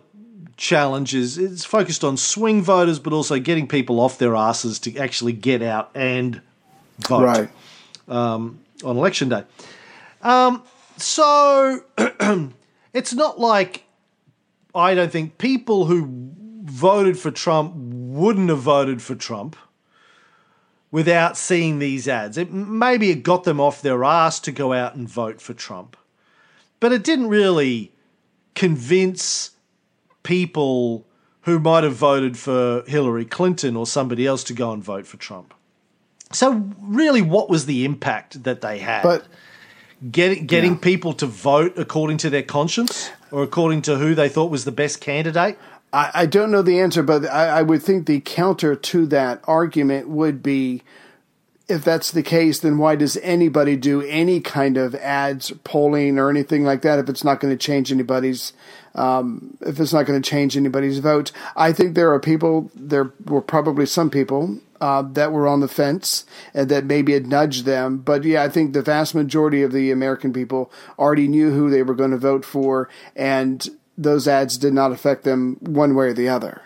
challenges 0.58 1.38
it's 1.38 1.64
focused 1.64 2.04
on 2.04 2.18
swing 2.18 2.62
voters, 2.64 3.00
but 3.00 3.14
also 3.14 3.40
getting 3.40 3.68
people 3.68 4.00
off 4.00 4.18
their 4.18 4.36
asses 4.36 4.80
to 4.80 4.98
actually 4.98 5.34
get 5.34 5.62
out 5.62 5.92
and 5.96 6.42
vote 7.08 7.24
Right. 7.24 7.50
on 8.08 8.60
election 8.84 9.30
day. 9.30 9.44
Um, 10.22 10.64
so 10.98 11.82
it's 12.94 13.14
not 13.14 13.40
like 13.40 13.84
I 14.74 14.96
don't 14.96 15.12
think 15.12 15.38
people 15.38 15.86
who 15.86 16.32
voted 16.64 17.18
for 17.18 17.32
Trump 17.32 17.74
wouldn't 17.76 18.50
have 18.50 18.60
voted 18.60 19.02
for 19.02 19.16
Trump 19.16 19.56
without 20.92 21.38
seeing 21.38 21.80
these 21.80 22.08
ads. 22.08 22.38
It, 22.38 22.52
maybe 22.52 23.10
it 23.10 23.24
got 23.24 23.44
them 23.44 23.60
off 23.60 23.82
their 23.82 24.04
ass 24.04 24.40
to 24.42 24.52
go 24.52 24.74
out 24.74 24.96
and 24.96 25.08
vote 25.08 25.42
for 25.42 25.54
Trump, 25.54 25.96
but 26.80 26.92
it 26.92 27.04
didn't 27.04 27.28
really 27.28 27.92
convince 28.56 29.52
people 30.28 31.06
who 31.44 31.58
might 31.58 31.86
have 31.86 31.96
voted 31.96 32.38
for 32.38 32.84
Hillary 32.86 33.24
Clinton 33.24 33.78
or 33.78 33.88
somebody 33.88 34.28
else 34.28 34.44
to 34.44 34.54
go 34.54 34.74
and 34.74 34.84
vote 34.84 35.08
for 35.08 35.16
Trump. 35.16 35.54
So 36.34 36.70
really, 36.82 37.22
what 37.22 37.50
was 37.50 37.66
the 37.66 37.86
impact 37.86 38.44
that 38.44 38.60
they 38.60 38.80
had? 38.80 39.04
But 39.04 39.26
getting 40.12 40.46
getting 40.46 40.74
Yeah. 40.74 40.80
people 40.92 41.14
to 41.14 41.26
vote 41.26 41.78
according 41.78 42.18
to 42.18 42.30
their 42.30 42.44
conscience 42.44 43.10
or 43.32 43.44
according 43.44 43.84
to 43.84 43.98
who 43.98 44.14
they 44.16 44.28
thought 44.28 44.52
was 44.52 44.66
the 44.66 44.74
best 44.74 45.00
candidate. 45.00 45.58
I, 45.94 46.12
I 46.14 46.26
don't 46.26 46.52
know 46.52 46.62
the 46.62 46.82
answer, 46.82 47.02
but 47.02 47.26
I, 47.26 47.60
I 47.60 47.62
would 47.62 47.82
think 47.82 48.06
the 48.08 48.20
counter 48.20 48.76
to 48.76 49.06
that 49.06 49.40
argument 49.46 50.10
would 50.10 50.44
be 50.44 50.84
if 51.70 51.84
that's 51.84 52.12
the 52.12 52.24
case, 52.24 52.60
then 52.60 52.78
why 52.78 52.96
does 52.96 53.18
anybody 53.18 53.76
do 53.76 54.02
any 54.04 54.40
kind 54.40 54.78
of 54.78 54.96
ads, 54.96 55.52
polling, 55.64 56.18
or 56.18 56.30
anything 56.30 56.64
like 56.64 56.82
that 56.84 57.00
if 57.00 57.10
it's 57.10 57.26
not 57.26 57.40
going 57.42 57.56
to 57.56 57.58
change 57.58 57.92
anybody's 57.92 58.54
um, 58.96 59.58
if 59.62 59.80
it's 59.80 59.94
not 59.94 60.06
going 60.06 60.20
to 60.20 60.30
change 60.30 60.56
anybody's 60.56 61.00
vote? 61.00 61.32
I 61.56 61.74
think 61.74 61.94
there 61.94 62.14
are 62.14 62.20
people, 62.20 62.72
there 62.74 63.12
were 63.26 63.42
probably 63.42 63.86
some 63.86 64.10
people 64.10 64.60
uh, 64.80 65.02
that 65.02 65.34
were 65.34 65.48
on 65.48 65.60
the 65.60 65.68
fence 65.68 66.26
and 66.54 66.70
that 66.70 66.86
maybe 66.86 67.14
it 67.14 67.26
nudged 67.26 67.66
them. 67.66 67.98
But 67.98 68.24
yeah, 68.24 68.44
I 68.44 68.50
think 68.50 68.72
the 68.72 68.82
vast 68.82 69.14
majority 69.14 69.62
of 69.62 69.74
the 69.74 69.92
American 69.92 70.32
people 70.32 70.72
already 70.98 71.28
knew 71.28 71.52
who 71.52 71.70
they 71.70 71.84
were 71.84 71.96
going 71.96 72.12
to 72.12 72.18
vote 72.18 72.46
for, 72.46 72.88
and 73.16 73.68
those 73.98 74.28
ads 74.28 74.58
did 74.58 74.74
not 74.74 74.94
affect 74.94 75.24
them 75.24 75.58
one 75.60 75.96
way 75.96 76.08
or 76.08 76.14
the 76.14 76.30
other. 76.30 76.62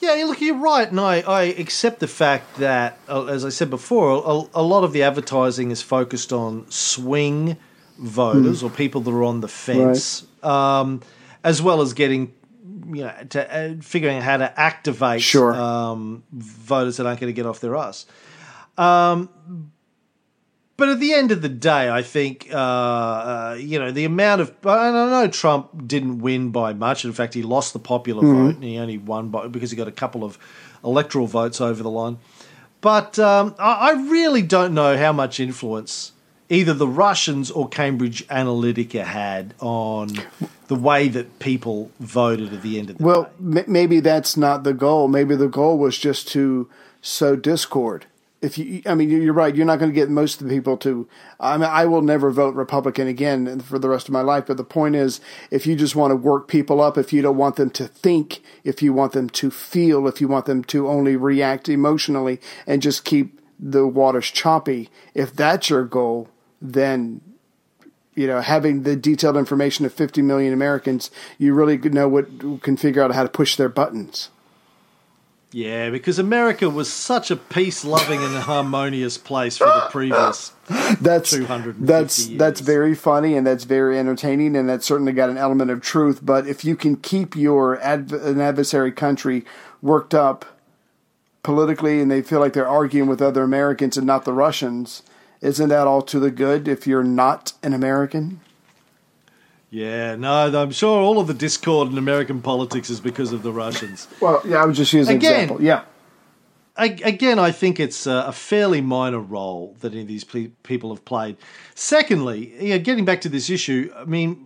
Yeah, 0.00 0.12
look, 0.26 0.40
you're 0.40 0.56
right, 0.56 0.88
and 0.90 0.98
I, 0.98 1.20
I 1.20 1.42
accept 1.42 2.00
the 2.00 2.08
fact 2.08 2.56
that, 2.56 2.98
uh, 3.06 3.26
as 3.26 3.44
I 3.44 3.50
said 3.50 3.68
before, 3.68 4.22
a, 4.24 4.60
a 4.60 4.62
lot 4.62 4.82
of 4.82 4.92
the 4.94 5.02
advertising 5.02 5.70
is 5.70 5.82
focused 5.82 6.32
on 6.32 6.70
swing 6.70 7.58
voters 7.98 8.62
or 8.62 8.70
people 8.70 9.02
that 9.02 9.10
are 9.10 9.24
on 9.24 9.40
the 9.42 9.48
fence, 9.48 10.24
um, 10.42 11.02
as 11.44 11.60
well 11.60 11.82
as 11.82 11.92
getting, 11.92 12.32
you 12.86 13.02
know, 13.04 13.14
to 13.28 13.54
uh, 13.54 13.74
figuring 13.82 14.16
out 14.16 14.22
how 14.22 14.36
to 14.38 14.58
activate 14.58 15.20
Sure. 15.20 15.54
um, 15.54 16.22
voters 16.32 16.96
that 16.96 17.04
aren't 17.06 17.20
going 17.20 17.30
to 17.32 17.36
get 17.36 17.44
off 17.44 17.60
their 17.60 17.76
ass. 17.76 18.06
Um, 18.78 19.28
but 20.80 20.88
at 20.88 20.98
the 20.98 21.12
end 21.12 21.30
of 21.30 21.42
the 21.42 21.48
day, 21.48 21.88
I 21.88 22.02
think 22.02 22.48
uh, 22.52 22.56
uh, 22.56 23.56
you 23.60 23.78
know 23.78 23.92
the 23.92 24.04
amount 24.04 24.40
of. 24.40 24.48
And 24.64 24.96
I 24.96 25.10
know. 25.22 25.28
Trump 25.28 25.86
didn't 25.86 26.18
win 26.18 26.50
by 26.50 26.72
much. 26.72 27.04
In 27.04 27.12
fact, 27.12 27.34
he 27.34 27.42
lost 27.44 27.72
the 27.72 27.78
popular 27.78 28.22
vote, 28.26 28.56
and 28.56 28.64
he 28.64 28.78
only 28.78 28.98
won 28.98 29.28
by 29.28 29.46
because 29.46 29.70
he 29.70 29.76
got 29.76 29.86
a 29.86 29.92
couple 29.92 30.24
of 30.24 30.38
electoral 30.82 31.26
votes 31.28 31.60
over 31.60 31.82
the 31.82 31.90
line. 31.90 32.18
But 32.80 33.18
um, 33.18 33.54
I, 33.58 33.90
I 33.90 33.92
really 34.10 34.42
don't 34.42 34.74
know 34.74 34.96
how 34.96 35.12
much 35.12 35.38
influence 35.38 36.12
either 36.48 36.74
the 36.74 36.88
Russians 36.88 37.50
or 37.50 37.68
Cambridge 37.68 38.26
Analytica 38.28 39.04
had 39.04 39.54
on 39.60 40.08
the 40.66 40.74
way 40.74 41.06
that 41.08 41.38
people 41.38 41.90
voted 42.00 42.52
at 42.52 42.62
the 42.62 42.78
end 42.78 42.90
of 42.90 42.98
the 42.98 43.04
Well, 43.04 43.24
day. 43.40 43.60
m- 43.60 43.64
maybe 43.72 44.00
that's 44.00 44.36
not 44.36 44.64
the 44.64 44.72
goal. 44.74 45.06
Maybe 45.08 45.36
the 45.36 45.46
goal 45.48 45.78
was 45.78 45.96
just 45.98 46.26
to 46.28 46.68
sow 47.02 47.36
discord. 47.36 48.06
If 48.42 48.56
you, 48.56 48.80
I 48.86 48.94
mean, 48.94 49.10
you're 49.10 49.34
right. 49.34 49.54
You're 49.54 49.66
not 49.66 49.78
going 49.78 49.90
to 49.90 49.94
get 49.94 50.08
most 50.08 50.40
of 50.40 50.48
the 50.48 50.54
people 50.54 50.78
to. 50.78 51.06
I 51.38 51.58
mean, 51.58 51.68
I 51.68 51.84
will 51.84 52.00
never 52.00 52.30
vote 52.30 52.54
Republican 52.54 53.06
again 53.06 53.60
for 53.60 53.78
the 53.78 53.88
rest 53.88 54.08
of 54.08 54.12
my 54.12 54.22
life. 54.22 54.46
But 54.46 54.56
the 54.56 54.64
point 54.64 54.96
is, 54.96 55.20
if 55.50 55.66
you 55.66 55.76
just 55.76 55.94
want 55.94 56.10
to 56.10 56.16
work 56.16 56.48
people 56.48 56.80
up, 56.80 56.96
if 56.96 57.12
you 57.12 57.20
don't 57.20 57.36
want 57.36 57.56
them 57.56 57.68
to 57.70 57.86
think, 57.86 58.42
if 58.64 58.82
you 58.82 58.94
want 58.94 59.12
them 59.12 59.28
to 59.30 59.50
feel, 59.50 60.08
if 60.08 60.22
you 60.22 60.28
want 60.28 60.46
them 60.46 60.64
to 60.64 60.88
only 60.88 61.16
react 61.16 61.68
emotionally 61.68 62.40
and 62.66 62.80
just 62.80 63.04
keep 63.04 63.38
the 63.58 63.86
waters 63.86 64.30
choppy, 64.30 64.88
if 65.12 65.34
that's 65.34 65.68
your 65.68 65.84
goal, 65.84 66.28
then 66.62 67.20
you 68.14 68.26
know, 68.26 68.40
having 68.40 68.82
the 68.82 68.96
detailed 68.96 69.36
information 69.36 69.86
of 69.86 69.92
50 69.94 70.22
million 70.22 70.52
Americans, 70.52 71.10
you 71.38 71.54
really 71.54 71.78
know 71.78 72.08
what 72.08 72.62
can 72.62 72.76
figure 72.76 73.02
out 73.02 73.14
how 73.14 73.22
to 73.22 73.28
push 73.28 73.56
their 73.56 73.68
buttons. 73.68 74.30
Yeah, 75.52 75.90
because 75.90 76.20
America 76.20 76.70
was 76.70 76.92
such 76.92 77.30
a 77.30 77.36
peace-loving 77.36 78.22
and 78.22 78.36
harmonious 78.36 79.18
place 79.18 79.58
for 79.58 79.64
the 79.64 79.88
previous 79.90 80.52
That's 81.00 81.30
250 81.30 81.84
that's 81.84 82.28
that's 82.28 82.60
very 82.60 82.94
funny 82.94 83.36
and 83.36 83.44
that's 83.44 83.64
very 83.64 83.98
entertaining 83.98 84.54
and 84.54 84.68
that's 84.68 84.86
certainly 84.86 85.12
got 85.12 85.28
an 85.28 85.36
element 85.36 85.72
of 85.72 85.80
truth. 85.80 86.20
But 86.22 86.46
if 86.46 86.64
you 86.64 86.76
can 86.76 86.96
keep 86.96 87.34
your 87.34 87.80
adv- 87.80 88.12
an 88.12 88.40
adversary 88.40 88.92
country 88.92 89.44
worked 89.82 90.14
up 90.14 90.44
politically 91.42 92.00
and 92.00 92.10
they 92.10 92.22
feel 92.22 92.38
like 92.38 92.52
they're 92.52 92.68
arguing 92.68 93.08
with 93.08 93.20
other 93.20 93.42
Americans 93.42 93.96
and 93.96 94.06
not 94.06 94.24
the 94.24 94.32
Russians, 94.32 95.02
isn't 95.40 95.68
that 95.68 95.88
all 95.88 96.02
to 96.02 96.20
the 96.20 96.30
good 96.30 96.68
if 96.68 96.86
you're 96.86 97.02
not 97.02 97.54
an 97.62 97.72
American? 97.72 98.40
Yeah, 99.70 100.16
no, 100.16 100.60
I'm 100.60 100.72
sure 100.72 101.00
all 101.00 101.20
of 101.20 101.28
the 101.28 101.34
discord 101.34 101.92
in 101.92 101.96
American 101.96 102.42
politics 102.42 102.90
is 102.90 103.00
because 103.00 103.32
of 103.32 103.42
the 103.42 103.52
Russians. 103.52 104.08
Well, 104.20 104.42
yeah, 104.44 104.62
I 104.62 104.66
was 104.66 104.76
just 104.76 104.92
using 104.92 105.16
Again, 105.16 105.32
an 105.32 105.40
example. 105.40 105.64
Yeah. 105.64 105.84
I, 106.76 106.86
again, 107.04 107.38
I 107.38 107.52
think 107.52 107.78
it's 107.78 108.06
a, 108.06 108.24
a 108.28 108.32
fairly 108.32 108.80
minor 108.80 109.20
role 109.20 109.76
that 109.80 109.92
any 109.92 110.02
of 110.02 110.08
these 110.08 110.24
pe- 110.24 110.48
people 110.64 110.92
have 110.92 111.04
played. 111.04 111.36
Secondly, 111.74 112.52
yeah, 112.58 112.78
getting 112.78 113.04
back 113.04 113.20
to 113.20 113.28
this 113.28 113.48
issue, 113.48 113.92
I 113.96 114.04
mean, 114.04 114.44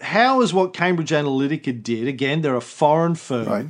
how 0.00 0.40
is 0.40 0.52
what 0.52 0.72
Cambridge 0.72 1.10
Analytica 1.10 1.80
did? 1.80 2.08
Again, 2.08 2.42
they're 2.42 2.56
a 2.56 2.60
foreign 2.60 3.14
firm. 3.14 3.46
Right. 3.46 3.66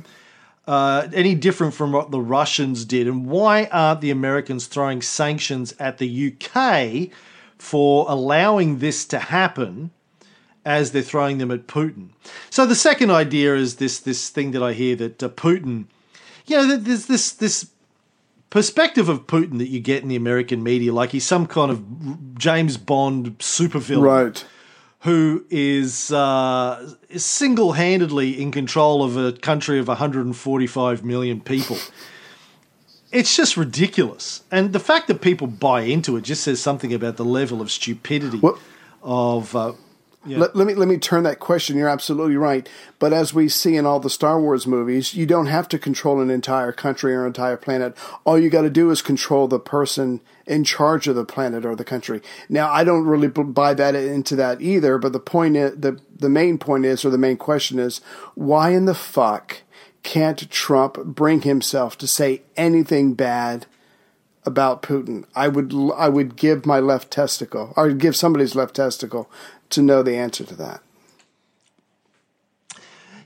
Uh, 0.65 1.09
any 1.13 1.35
different 1.35 1.73
from 1.73 1.91
what 1.91 2.09
the 2.09 2.21
Russians 2.21 2.85
did, 2.85 3.05
and 3.05 3.25
why 3.27 3.65
aren't 3.65 3.99
the 3.99 4.11
Americans 4.11 4.65
throwing 4.65 5.01
sanctions 5.01 5.73
at 5.77 5.97
the 5.97 6.33
UK 6.33 7.09
for 7.57 8.05
allowing 8.07 8.79
this 8.79 9.03
to 9.05 9.19
happen 9.19 9.91
as 10.65 10.91
they're 10.91 11.01
throwing 11.01 11.37
them 11.39 11.51
at 11.51 11.67
Putin. 11.67 12.09
So 12.49 12.65
the 12.65 12.75
second 12.75 13.11
idea 13.11 13.55
is 13.55 13.75
this 13.75 13.99
this 13.99 14.29
thing 14.29 14.51
that 14.51 14.63
I 14.63 14.73
hear 14.73 14.95
that 14.97 15.21
uh, 15.23 15.29
Putin, 15.29 15.85
you 16.45 16.55
know, 16.57 16.77
there's 16.77 17.07
this 17.07 17.31
this 17.31 17.69
perspective 18.49 19.09
of 19.09 19.25
Putin 19.27 19.57
that 19.57 19.69
you 19.69 19.79
get 19.79 20.03
in 20.03 20.09
the 20.09 20.15
American 20.15 20.61
media, 20.63 20.93
like 20.93 21.09
he's 21.11 21.25
some 21.25 21.47
kind 21.47 21.71
of 21.71 22.37
James 22.37 22.77
Bond 22.77 23.37
supervillain, 23.39 24.01
Right. 24.03 24.45
who 24.99 25.43
is 25.49 26.11
uh, 26.11 26.93
single 27.17 27.71
handedly 27.73 28.39
in 28.41 28.51
control 28.51 29.03
of 29.03 29.17
a 29.17 29.31
country 29.33 29.79
of 29.79 29.87
145 29.87 31.03
million 31.03 31.41
people. 31.41 31.77
It's 33.11 33.35
just 33.35 33.57
ridiculous. 33.57 34.41
And 34.51 34.71
the 34.73 34.79
fact 34.79 35.07
that 35.07 35.21
people 35.21 35.47
buy 35.47 35.81
into 35.81 36.15
it 36.17 36.21
just 36.23 36.43
says 36.43 36.59
something 36.61 36.93
about 36.93 37.17
the 37.17 37.25
level 37.25 37.61
of 37.61 37.71
stupidity 37.71 38.39
Well- 38.39 38.59
of. 39.01 39.55
Uh, 39.55 39.73
yeah. 40.25 40.37
Let, 40.37 40.55
let 40.55 40.67
me 40.67 40.73
let 40.73 40.87
me 40.87 40.97
turn 40.97 41.23
that 41.23 41.39
question. 41.39 41.77
You're 41.77 41.89
absolutely 41.89 42.37
right. 42.37 42.67
But 42.97 43.11
as 43.11 43.33
we 43.33 43.49
see 43.49 43.75
in 43.75 43.85
all 43.85 43.99
the 43.99 44.09
Star 44.09 44.39
Wars 44.39 44.65
movies, 44.65 45.13
you 45.13 45.25
don't 45.25 45.47
have 45.47 45.67
to 45.69 45.79
control 45.79 46.21
an 46.21 46.29
entire 46.29 46.71
country 46.71 47.13
or 47.13 47.21
an 47.21 47.27
entire 47.27 47.57
planet. 47.57 47.97
All 48.23 48.39
you 48.39 48.49
got 48.49 48.61
to 48.61 48.69
do 48.69 48.89
is 48.89 49.01
control 49.01 49.47
the 49.47 49.59
person 49.59 50.21
in 50.45 50.63
charge 50.63 51.07
of 51.07 51.15
the 51.15 51.25
planet 51.25 51.65
or 51.65 51.75
the 51.75 51.83
country. 51.83 52.21
Now, 52.47 52.71
I 52.71 52.83
don't 52.83 53.05
really 53.05 53.27
buy 53.27 53.73
that 53.73 53.95
into 53.95 54.35
that 54.37 54.61
either. 54.61 54.97
But 54.97 55.13
the 55.13 55.19
point 55.19 55.57
is, 55.57 55.77
the 55.77 55.99
the 56.15 56.29
main 56.29 56.57
point 56.57 56.85
is, 56.85 57.03
or 57.03 57.09
the 57.09 57.17
main 57.17 57.37
question 57.37 57.77
is, 57.77 57.99
why 58.35 58.69
in 58.69 58.85
the 58.85 58.95
fuck 58.95 59.61
can't 60.03 60.49
Trump 60.49 61.03
bring 61.03 61.41
himself 61.41 61.97
to 61.97 62.07
say 62.07 62.43
anything 62.55 63.13
bad? 63.13 63.65
about 64.45 64.81
Putin, 64.81 65.25
I 65.35 65.47
would 65.47 65.73
I 65.95 66.09
would 66.09 66.35
give 66.35 66.65
my 66.65 66.79
left 66.79 67.11
testicle, 67.11 67.73
or 67.75 67.91
give 67.91 68.15
somebody's 68.15 68.55
left 68.55 68.75
testicle, 68.75 69.29
to 69.71 69.81
know 69.81 70.03
the 70.03 70.15
answer 70.15 70.43
to 70.43 70.55
that. 70.55 70.81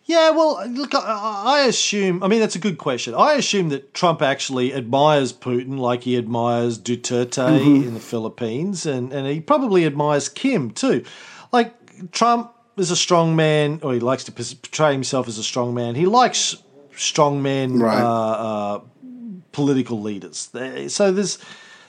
Yeah, 0.06 0.30
well, 0.30 0.66
look, 0.70 0.96
I, 0.96 1.66
assume. 1.68 2.24
I 2.24 2.30
mean, 2.30 2.40
that's 2.40 2.56
a 2.56 2.60
good 2.60 2.78
question. 2.78 3.14
I 3.14 3.34
assume 3.34 3.68
that 3.70 3.94
Trump 3.94 4.22
actually 4.22 4.74
admires 4.74 5.34
Putin 5.34 5.78
like 5.80 6.04
he 6.04 6.18
admires 6.18 6.80
Duterte 6.80 7.60
in 7.86 7.94
the 7.94 8.00
Philippines, 8.00 8.86
and, 8.86 9.12
and 9.12 9.28
he 9.28 9.42
probably 9.42 9.86
admires 9.86 10.30
Kim 10.30 10.72
too. 10.72 11.04
Like 11.52 12.12
Trump 12.14 12.54
is 12.78 12.90
a 12.90 12.96
strong 12.96 13.36
man, 13.36 13.82
or 13.84 13.94
he 13.94 14.00
likes 14.00 14.24
to 14.26 14.32
portray 14.32 14.94
himself 14.94 15.28
as 15.28 15.38
a 15.38 15.44
strong 15.44 15.74
man. 15.74 15.96
He 15.96 16.06
likes 16.06 16.56
strong 16.96 17.42
men, 17.42 17.78
Right. 17.80 18.02
uh, 18.02 18.32
uh, 18.76 18.80
political 19.52 20.00
leaders. 20.02 20.50
So 20.88 21.12
there's 21.12 21.38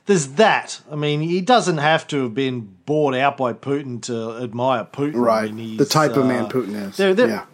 there's 0.08 0.26
that. 0.36 0.80
I 0.90 0.96
mean, 0.96 1.20
he 1.20 1.40
doesn't 1.40 1.78
have 1.78 2.06
to 2.08 2.24
have 2.24 2.34
been 2.34 2.68
bought 2.86 3.14
out 3.14 3.36
by 3.36 3.52
Putin 3.52 4.00
to 4.02 4.42
admire 4.42 4.84
Putin. 4.84 5.14
I 5.16 5.18
Right. 5.18 5.54
mean, 5.54 5.76
The 5.76 5.84
type 5.84 6.16
of 6.16 6.24
man 6.26 6.46
uh, 6.46 6.48
Putin 6.48 6.74
is. 6.88 6.96
They're, 6.96 7.14
they're, 7.14 7.28
Yeah. 7.28 7.44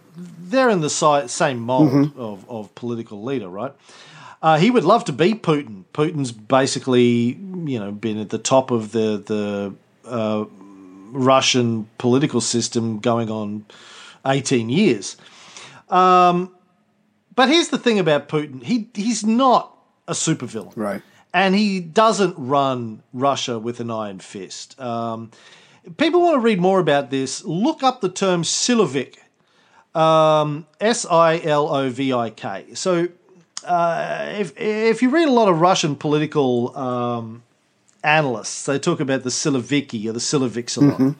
they're 0.49 0.69
in 0.69 0.79
the 0.81 0.89
same 0.89 1.59
mold 1.59 1.89
Mm-hmm. 1.91 2.19
of, 2.19 2.49
of 2.49 2.73
political 2.73 3.21
leader, 3.23 3.49
right? 3.49 3.73
Uh, 4.41 4.57
he 4.57 4.71
would 4.71 4.83
love 4.85 5.03
to 5.05 5.11
beat 5.13 5.43
Putin. 5.43 5.83
Putin's 5.93 6.31
basically, 6.31 7.37
you 7.65 7.79
know, 7.79 7.91
been 7.91 8.17
at 8.19 8.29
the 8.29 8.37
top 8.37 8.71
of 8.71 8.91
the 8.91 9.17
the 9.25 9.73
uh, 10.07 10.45
Russian 11.11 11.87
political 11.97 12.41
system 12.41 12.99
going 12.99 13.29
on 13.31 13.65
eighteen 14.25 14.69
years. 14.69 15.17
Um, 15.89 16.51
but 17.35 17.49
here's 17.49 17.69
the 17.69 17.77
thing 17.79 17.97
about 17.99 18.29
Putin: 18.29 18.63
he 18.63 18.89
he's 18.93 19.23
not 19.25 19.75
a 20.07 20.13
supervillain, 20.13 20.73
Right. 20.75 21.01
And 21.35 21.53
he 21.53 21.81
doesn't 21.81 22.33
run 22.37 23.03
Russia 23.11 23.59
with 23.59 23.81
an 23.81 23.91
iron 23.91 24.19
fist. 24.19 24.79
Um, 24.79 25.31
people 25.97 26.21
want 26.21 26.35
to 26.35 26.39
read 26.39 26.61
more 26.61 26.79
about 26.79 27.09
this. 27.09 27.43
Look 27.43 27.83
up 27.83 27.99
the 27.99 28.07
term 28.07 28.43
Silovik, 28.43 29.17
um, 29.93 30.65
S 30.79 31.05
I 31.05 31.39
L 31.43 31.67
O 31.67 31.89
V 31.89 32.13
I 32.13 32.29
K. 32.29 32.73
So, 32.73 33.09
uh, 33.65 34.33
if 34.37 34.57
if 34.57 35.01
you 35.01 35.09
read 35.09 35.27
a 35.27 35.31
lot 35.31 35.49
of 35.49 35.59
Russian 35.59 35.97
political 35.97 36.75
um, 36.77 37.43
analysts, 38.01 38.65
they 38.65 38.79
talk 38.79 39.01
about 39.01 39.23
the 39.23 39.29
Siloviki 39.29 40.07
or 40.07 40.13
the 40.13 40.19
Siloviks 40.19 40.77
a 40.77 40.85
lot. 40.85 41.15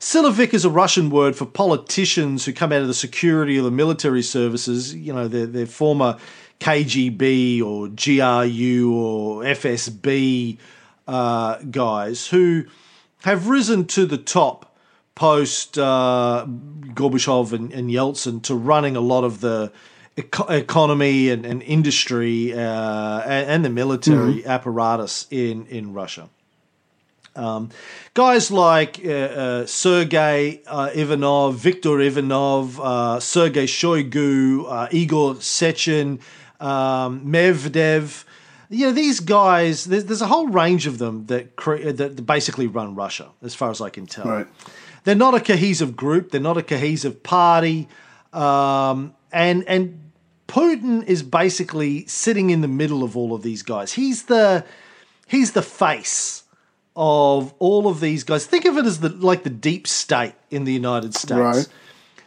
Silovik 0.00 0.52
is 0.52 0.64
a 0.64 0.70
Russian 0.70 1.10
word 1.10 1.36
for 1.36 1.46
politicians 1.46 2.44
who 2.44 2.52
come 2.52 2.72
out 2.72 2.82
of 2.82 2.88
the 2.88 2.92
security 2.94 3.56
or 3.58 3.62
the 3.62 3.70
military 3.70 4.22
services. 4.22 4.94
You 4.94 5.12
know, 5.14 5.28
they're, 5.28 5.46
they're 5.46 5.66
former 5.66 6.18
KGB 6.60 7.62
or 7.62 7.88
GRU 7.88 8.94
or 8.94 9.42
FSB 9.42 10.58
uh, 11.06 11.58
guys 11.70 12.28
who 12.28 12.64
have 13.22 13.48
risen 13.48 13.86
to 13.86 14.06
the 14.06 14.18
top 14.18 14.74
post 15.14 15.78
uh, 15.78 16.44
Gorbachev 16.46 17.52
and, 17.52 17.72
and 17.72 17.90
Yeltsin 17.90 18.42
to 18.44 18.54
running 18.54 18.96
a 18.96 19.00
lot 19.00 19.24
of 19.24 19.40
the 19.40 19.72
eco- 20.16 20.46
economy 20.46 21.30
and, 21.30 21.44
and 21.46 21.62
industry 21.62 22.52
uh, 22.52 23.20
and, 23.20 23.50
and 23.50 23.64
the 23.64 23.70
military 23.70 24.44
apparatus 24.46 25.26
in, 25.30 25.66
in 25.66 25.92
Russia. 25.92 26.28
Um, 27.36 27.70
guys 28.14 28.50
like 28.52 29.00
uh, 29.04 29.10
uh, 29.10 29.66
Sergei 29.66 30.62
uh, 30.66 30.90
Ivanov, 30.94 31.56
Viktor 31.56 32.00
Ivanov, 32.00 32.80
uh, 32.80 33.18
Sergei 33.18 33.66
Shoigu, 33.66 34.66
uh, 34.68 34.88
Igor 34.92 35.34
Sechin, 35.36 36.20
um, 36.60 37.26
Medvedev. 37.26 38.24
You 38.70 38.86
know, 38.86 38.92
these 38.92 39.20
guys, 39.20 39.84
there's, 39.84 40.06
there's 40.06 40.22
a 40.22 40.26
whole 40.26 40.48
range 40.48 40.86
of 40.86 40.98
them 40.98 41.26
that, 41.26 41.56
cre- 41.56 41.90
that 41.90 42.24
basically 42.26 42.66
run 42.66 42.94
Russia, 42.94 43.30
as 43.42 43.54
far 43.54 43.70
as 43.70 43.80
I 43.80 43.90
can 43.90 44.06
tell. 44.06 44.24
Right. 44.24 44.46
They're 45.04 45.14
not 45.14 45.34
a 45.34 45.40
cohesive 45.40 45.96
group, 45.96 46.30
they're 46.30 46.40
not 46.40 46.56
a 46.56 46.62
cohesive 46.62 47.22
party. 47.22 47.88
Um, 48.32 49.14
and, 49.30 49.64
and 49.68 50.10
Putin 50.48 51.06
is 51.06 51.22
basically 51.22 52.06
sitting 52.06 52.50
in 52.50 52.62
the 52.62 52.68
middle 52.68 53.02
of 53.02 53.16
all 53.16 53.34
of 53.34 53.42
these 53.42 53.62
guys. 53.62 53.92
He's 53.92 54.24
the, 54.24 54.64
he's 55.26 55.52
the 55.52 55.62
face 55.62 56.44
of 56.96 57.54
all 57.58 57.88
of 57.88 58.00
these 58.00 58.24
guys. 58.24 58.46
Think 58.46 58.64
of 58.64 58.78
it 58.78 58.86
as 58.86 59.00
the 59.00 59.08
like 59.08 59.42
the 59.42 59.50
deep 59.50 59.86
state 59.86 60.34
in 60.50 60.64
the 60.64 60.72
United 60.72 61.14
States. 61.14 61.32
Right. 61.32 61.68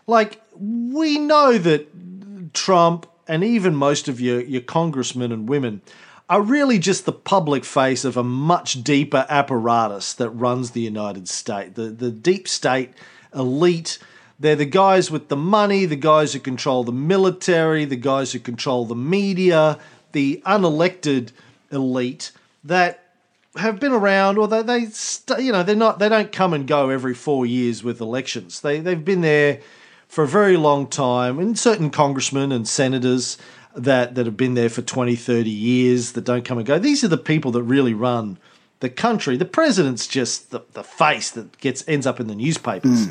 Like 0.05 0.41
we 0.55 1.19
know 1.19 1.57
that 1.57 2.53
Trump 2.53 3.07
and 3.27 3.43
even 3.43 3.75
most 3.75 4.07
of 4.07 4.19
your 4.19 4.41
your 4.41 4.61
congressmen 4.61 5.31
and 5.31 5.47
women 5.47 5.81
are 6.29 6.41
really 6.41 6.77
just 6.77 7.05
the 7.05 7.13
public 7.13 7.63
face 7.63 8.03
of 8.03 8.17
a 8.17 8.23
much 8.23 8.83
deeper 8.83 9.25
apparatus 9.29 10.13
that 10.13 10.29
runs 10.31 10.71
the 10.71 10.81
United 10.81 11.27
States. 11.27 11.75
The 11.75 11.89
the 11.89 12.11
deep 12.11 12.47
state 12.47 12.91
elite. 13.33 13.99
They're 14.39 14.55
the 14.55 14.65
guys 14.65 15.09
with 15.09 15.29
the 15.29 15.35
money, 15.35 15.85
the 15.85 15.95
guys 15.95 16.33
who 16.33 16.39
control 16.39 16.83
the 16.83 16.91
military, 16.91 17.85
the 17.85 17.95
guys 17.95 18.33
who 18.33 18.39
control 18.39 18.85
the 18.85 18.95
media, 18.95 19.79
the 20.11 20.43
unelected 20.45 21.31
elite 21.71 22.31
that 22.63 23.07
have 23.55 23.79
been 23.79 23.91
around, 23.91 24.37
or 24.37 24.47
they, 24.47 24.61
they 24.61 24.85
st- 24.85 25.41
you 25.41 25.51
know, 25.51 25.63
they're 25.63 25.75
not, 25.75 25.99
they 25.99 26.09
don't 26.09 26.31
come 26.31 26.53
and 26.53 26.67
go 26.67 26.89
every 26.89 27.15
four 27.15 27.45
years 27.45 27.83
with 27.83 27.99
elections. 27.99 28.61
They 28.61 28.79
they've 28.79 29.03
been 29.03 29.21
there 29.21 29.61
for 30.07 30.23
a 30.23 30.27
very 30.27 30.57
long 30.57 30.87
time, 30.87 31.39
and 31.39 31.57
certain 31.57 31.89
congressmen 31.89 32.51
and 32.51 32.67
senators 32.67 33.37
that 33.75 34.15
that 34.15 34.25
have 34.25 34.37
been 34.37 34.55
there 34.55 34.69
for 34.69 34.81
20, 34.81 35.15
30 35.15 35.49
years 35.49 36.13
that 36.13 36.23
don't 36.23 36.43
come 36.43 36.57
and 36.57 36.65
go. 36.65 36.79
These 36.79 37.03
are 37.03 37.07
the 37.07 37.17
people 37.17 37.51
that 37.51 37.63
really 37.63 37.93
run 37.93 38.37
the 38.79 38.89
country. 38.89 39.37
The 39.37 39.45
president's 39.45 40.07
just 40.07 40.51
the, 40.51 40.61
the 40.73 40.83
face 40.83 41.31
that 41.31 41.57
gets 41.59 41.87
ends 41.87 42.05
up 42.05 42.19
in 42.19 42.27
the 42.27 42.35
newspapers. 42.35 43.07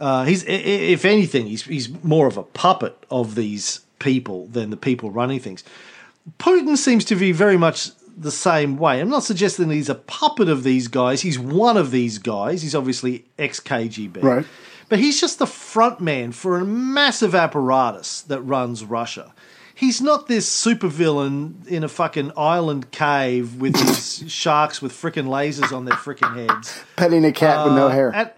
Uh, 0.00 0.24
he's, 0.24 0.44
if 0.46 1.04
anything, 1.04 1.46
he's 1.46 1.64
he's 1.64 1.88
more 2.04 2.26
of 2.26 2.36
a 2.36 2.42
puppet 2.42 2.96
of 3.10 3.34
these 3.34 3.80
people 3.98 4.46
than 4.46 4.70
the 4.70 4.76
people 4.76 5.10
running 5.10 5.40
things. 5.40 5.64
Putin 6.38 6.76
seems 6.76 7.04
to 7.06 7.16
be 7.16 7.32
very 7.32 7.56
much 7.56 7.90
the 8.20 8.30
same 8.30 8.76
way. 8.76 9.00
I'm 9.00 9.08
not 9.08 9.22
suggesting 9.24 9.70
he's 9.70 9.88
a 9.88 9.94
puppet 9.94 10.48
of 10.48 10.62
these 10.64 10.88
guys. 10.88 11.22
He's 11.22 11.38
one 11.38 11.76
of 11.76 11.90
these 11.90 12.18
guys. 12.18 12.62
He's 12.62 12.74
obviously 12.74 13.24
ex 13.38 13.60
KGB. 13.60 14.22
Right. 14.22 14.46
But 14.88 14.98
he's 14.98 15.20
just 15.20 15.38
the 15.38 15.46
front 15.46 16.00
man 16.00 16.32
for 16.32 16.56
a 16.58 16.64
massive 16.64 17.34
apparatus 17.34 18.22
that 18.22 18.40
runs 18.40 18.84
Russia. 18.84 19.34
He's 19.74 20.00
not 20.00 20.26
this 20.26 20.48
supervillain 20.48 21.66
in 21.68 21.84
a 21.84 21.88
fucking 21.88 22.32
island 22.36 22.90
cave 22.90 23.60
with 23.60 23.74
these 24.20 24.30
sharks 24.32 24.82
with 24.82 24.92
frickin' 24.92 25.26
lasers 25.26 25.76
on 25.76 25.84
their 25.84 25.94
frickin' 25.94 26.34
heads. 26.34 26.80
Petting 26.96 27.24
a 27.24 27.32
cat 27.32 27.64
with 27.66 27.74
no 27.74 27.86
Uh, 27.86 27.90
hair. 27.90 28.10
And, 28.14 28.30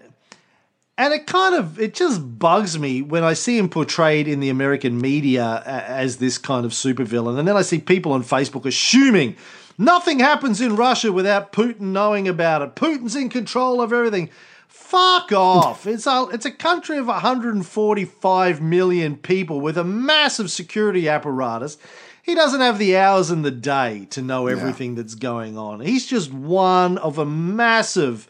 and 0.97 1.13
it 1.13 1.25
kind 1.25 1.55
of 1.55 1.79
it 1.79 1.95
just 1.95 2.37
bugs 2.37 2.77
me 2.77 3.01
when 3.01 3.23
I 3.23 3.33
see 3.33 3.57
him 3.57 3.69
portrayed 3.69 4.27
in 4.27 4.39
the 4.39 4.49
American 4.49 4.99
media 5.01 5.63
as 5.65 6.17
this 6.17 6.37
kind 6.37 6.63
of 6.65 6.73
supervillain, 6.73 7.39
and 7.39 7.47
then 7.47 7.57
I 7.57 7.63
see 7.63 7.79
people 7.79 8.11
on 8.11 8.23
Facebook 8.23 8.65
assuming 8.65 9.35
nothing 9.81 10.19
happens 10.19 10.61
in 10.61 10.75
Russia 10.75 11.11
without 11.11 11.51
Putin 11.51 11.91
knowing 11.91 12.27
about 12.27 12.61
it. 12.61 12.75
Putin's 12.75 13.15
in 13.15 13.29
control 13.29 13.81
of 13.81 13.91
everything. 13.91 14.29
Fuck 14.67 15.31
off. 15.31 15.87
It's 15.87 16.05
a, 16.05 16.27
it's 16.31 16.45
a 16.45 16.51
country 16.51 16.97
of 16.97 17.07
145 17.07 18.61
million 18.61 19.17
people 19.17 19.59
with 19.59 19.77
a 19.77 19.83
massive 19.83 20.51
security 20.51 21.09
apparatus. 21.09 21.77
He 22.23 22.35
doesn't 22.35 22.61
have 22.61 22.77
the 22.77 22.97
hours 22.97 23.31
in 23.31 23.41
the 23.41 23.51
day 23.51 24.05
to 24.11 24.21
know 24.21 24.47
everything 24.47 24.95
that's 24.95 25.15
going 25.15 25.57
on. 25.57 25.79
He's 25.79 26.05
just 26.05 26.31
one 26.31 26.97
of 26.99 27.17
a 27.17 27.25
massive 27.25 28.27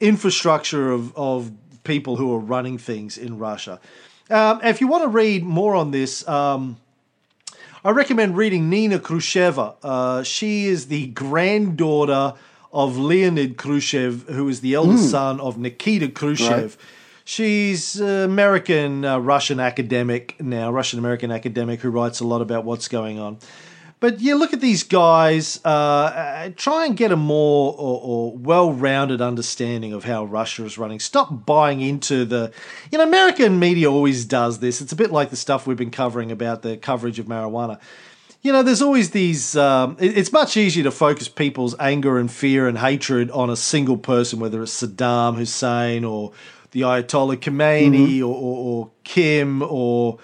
infrastructure 0.00 0.90
of, 0.90 1.14
of 1.16 1.52
people 1.84 2.16
who 2.16 2.32
are 2.34 2.38
running 2.38 2.78
things 2.78 3.18
in 3.18 3.38
Russia. 3.38 3.80
Um, 4.30 4.60
if 4.62 4.80
you 4.80 4.88
want 4.88 5.04
to 5.04 5.08
read 5.08 5.42
more 5.42 5.74
on 5.74 5.90
this, 5.90 6.26
um, 6.28 6.78
I 7.88 7.90
recommend 7.92 8.36
reading 8.36 8.68
Nina 8.68 8.98
Khrushcheva. 8.98 9.76
Uh, 9.82 10.22
she 10.22 10.66
is 10.66 10.88
the 10.88 11.06
granddaughter 11.06 12.34
of 12.70 12.98
Leonid 12.98 13.56
Khrushchev, 13.56 14.28
who 14.28 14.46
is 14.50 14.60
the 14.60 14.74
eldest 14.74 15.10
son 15.10 15.40
of 15.40 15.56
Nikita 15.56 16.10
Khrushchev. 16.10 16.76
Right. 16.76 16.86
She's 17.24 17.98
an 17.98 18.24
American 18.24 19.06
uh, 19.06 19.16
Russian 19.16 19.58
academic 19.58 20.38
now, 20.38 20.70
Russian 20.70 20.98
American 20.98 21.30
academic 21.30 21.80
who 21.80 21.88
writes 21.88 22.20
a 22.20 22.26
lot 22.26 22.42
about 22.42 22.66
what's 22.66 22.88
going 22.88 23.18
on. 23.18 23.38
But 24.00 24.20
yeah, 24.20 24.34
look 24.34 24.52
at 24.52 24.60
these 24.60 24.84
guys. 24.84 25.60
Uh, 25.64 25.68
uh, 25.68 26.50
try 26.56 26.86
and 26.86 26.96
get 26.96 27.10
a 27.10 27.16
more 27.16 27.72
or, 27.76 28.00
or 28.02 28.36
well-rounded 28.36 29.20
understanding 29.20 29.92
of 29.92 30.04
how 30.04 30.24
Russia 30.24 30.64
is 30.64 30.78
running. 30.78 31.00
Stop 31.00 31.44
buying 31.44 31.80
into 31.80 32.24
the, 32.24 32.52
you 32.92 32.98
know, 32.98 33.04
American 33.04 33.58
media 33.58 33.90
always 33.90 34.24
does 34.24 34.60
this. 34.60 34.80
It's 34.80 34.92
a 34.92 34.96
bit 34.96 35.10
like 35.10 35.30
the 35.30 35.36
stuff 35.36 35.66
we've 35.66 35.76
been 35.76 35.90
covering 35.90 36.30
about 36.30 36.62
the 36.62 36.76
coverage 36.76 37.18
of 37.18 37.26
marijuana. 37.26 37.80
You 38.40 38.52
know, 38.52 38.62
there's 38.62 38.82
always 38.82 39.10
these. 39.10 39.56
Um, 39.56 39.96
it- 39.98 40.16
it's 40.16 40.32
much 40.32 40.56
easier 40.56 40.84
to 40.84 40.92
focus 40.92 41.28
people's 41.28 41.74
anger 41.80 42.18
and 42.18 42.30
fear 42.30 42.68
and 42.68 42.78
hatred 42.78 43.32
on 43.32 43.50
a 43.50 43.56
single 43.56 43.96
person, 43.96 44.38
whether 44.38 44.62
it's 44.62 44.80
Saddam 44.80 45.34
Hussein 45.36 46.04
or 46.04 46.30
the 46.70 46.82
Ayatollah 46.82 47.38
Khomeini 47.38 48.20
or, 48.20 48.26
or, 48.26 48.56
or 48.84 48.90
Kim 49.02 49.60
or 49.62 50.18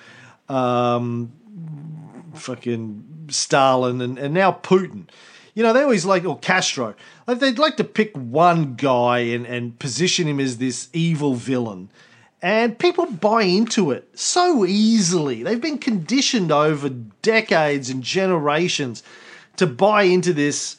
um, 0.49 1.33
fucking 2.35 3.05
Stalin 3.35 4.01
and, 4.01 4.19
and 4.19 4.35
now 4.35 4.53
Putin. 4.53 5.09
You 5.55 5.63
know, 5.63 5.73
they 5.73 5.83
always 5.83 6.05
like, 6.05 6.25
or 6.25 6.39
Castro. 6.39 6.95
Like 7.27 7.39
they'd 7.39 7.59
like 7.59 7.77
to 7.77 7.85
pick 7.85 8.17
one 8.17 8.75
guy 8.75 9.19
and, 9.19 9.47
and 9.47 9.79
position 9.79 10.27
him 10.27 10.41
as 10.41 10.59
this 10.59 10.89
evil 10.93 11.35
villain. 11.35 11.91
And 12.43 12.79
people 12.79 13.07
buy 13.07 13.45
into 13.45 13.91
it 13.91 14.19
so 14.19 14.67
easily. 14.67 15.43
They've 15.43 15.61
been 15.61 15.79
conditioned 15.79 16.53
over 16.53 16.91
decades 16.91 17.89
and 17.89 18.03
generations 18.03 19.03
to 19.57 19.67
buy 19.67 20.03
into 20.03 20.33
this 20.33 20.77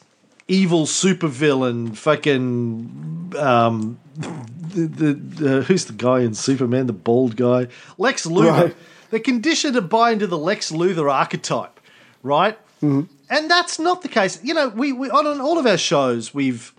evil 0.48 0.86
supervillain, 0.86 1.96
fucking 1.96 3.32
um, 3.36 3.98
the, 4.16 5.14
the, 5.14 5.62
who's 5.62 5.86
the 5.86 5.92
guy 5.92 6.20
in 6.20 6.34
Superman, 6.34 6.86
the 6.86 6.92
bald 6.92 7.36
guy, 7.36 7.68
Lex 7.98 8.26
Luthor. 8.26 8.66
Right. 8.66 8.76
They're 9.10 9.20
conditioned 9.20 9.74
to 9.74 9.82
buy 9.82 10.10
into 10.10 10.26
the 10.26 10.38
Lex 10.38 10.70
Luthor 10.70 11.12
archetype, 11.12 11.75
right? 12.22 12.58
Mm-hmm. 12.82 13.02
And 13.28 13.50
that's 13.50 13.78
not 13.78 14.02
the 14.02 14.08
case. 14.08 14.38
You 14.42 14.54
know, 14.54 14.68
we, 14.68 14.92
we 14.92 15.10
on 15.10 15.40
all 15.40 15.58
of 15.58 15.66
our 15.66 15.78
shows 15.78 16.32
we've 16.34 16.72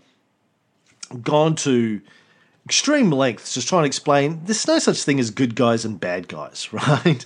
gone 1.21 1.55
to 1.55 2.01
extreme 2.65 3.11
lengths 3.11 3.53
just 3.53 3.67
trying 3.67 3.83
to 3.83 3.87
explain 3.87 4.41
there's 4.43 4.67
no 4.67 4.77
such 4.79 5.03
thing 5.03 5.19
as 5.19 5.31
good 5.31 5.55
guys 5.55 5.85
and 5.85 5.99
bad 5.99 6.27
guys, 6.27 6.71
right? 6.73 7.25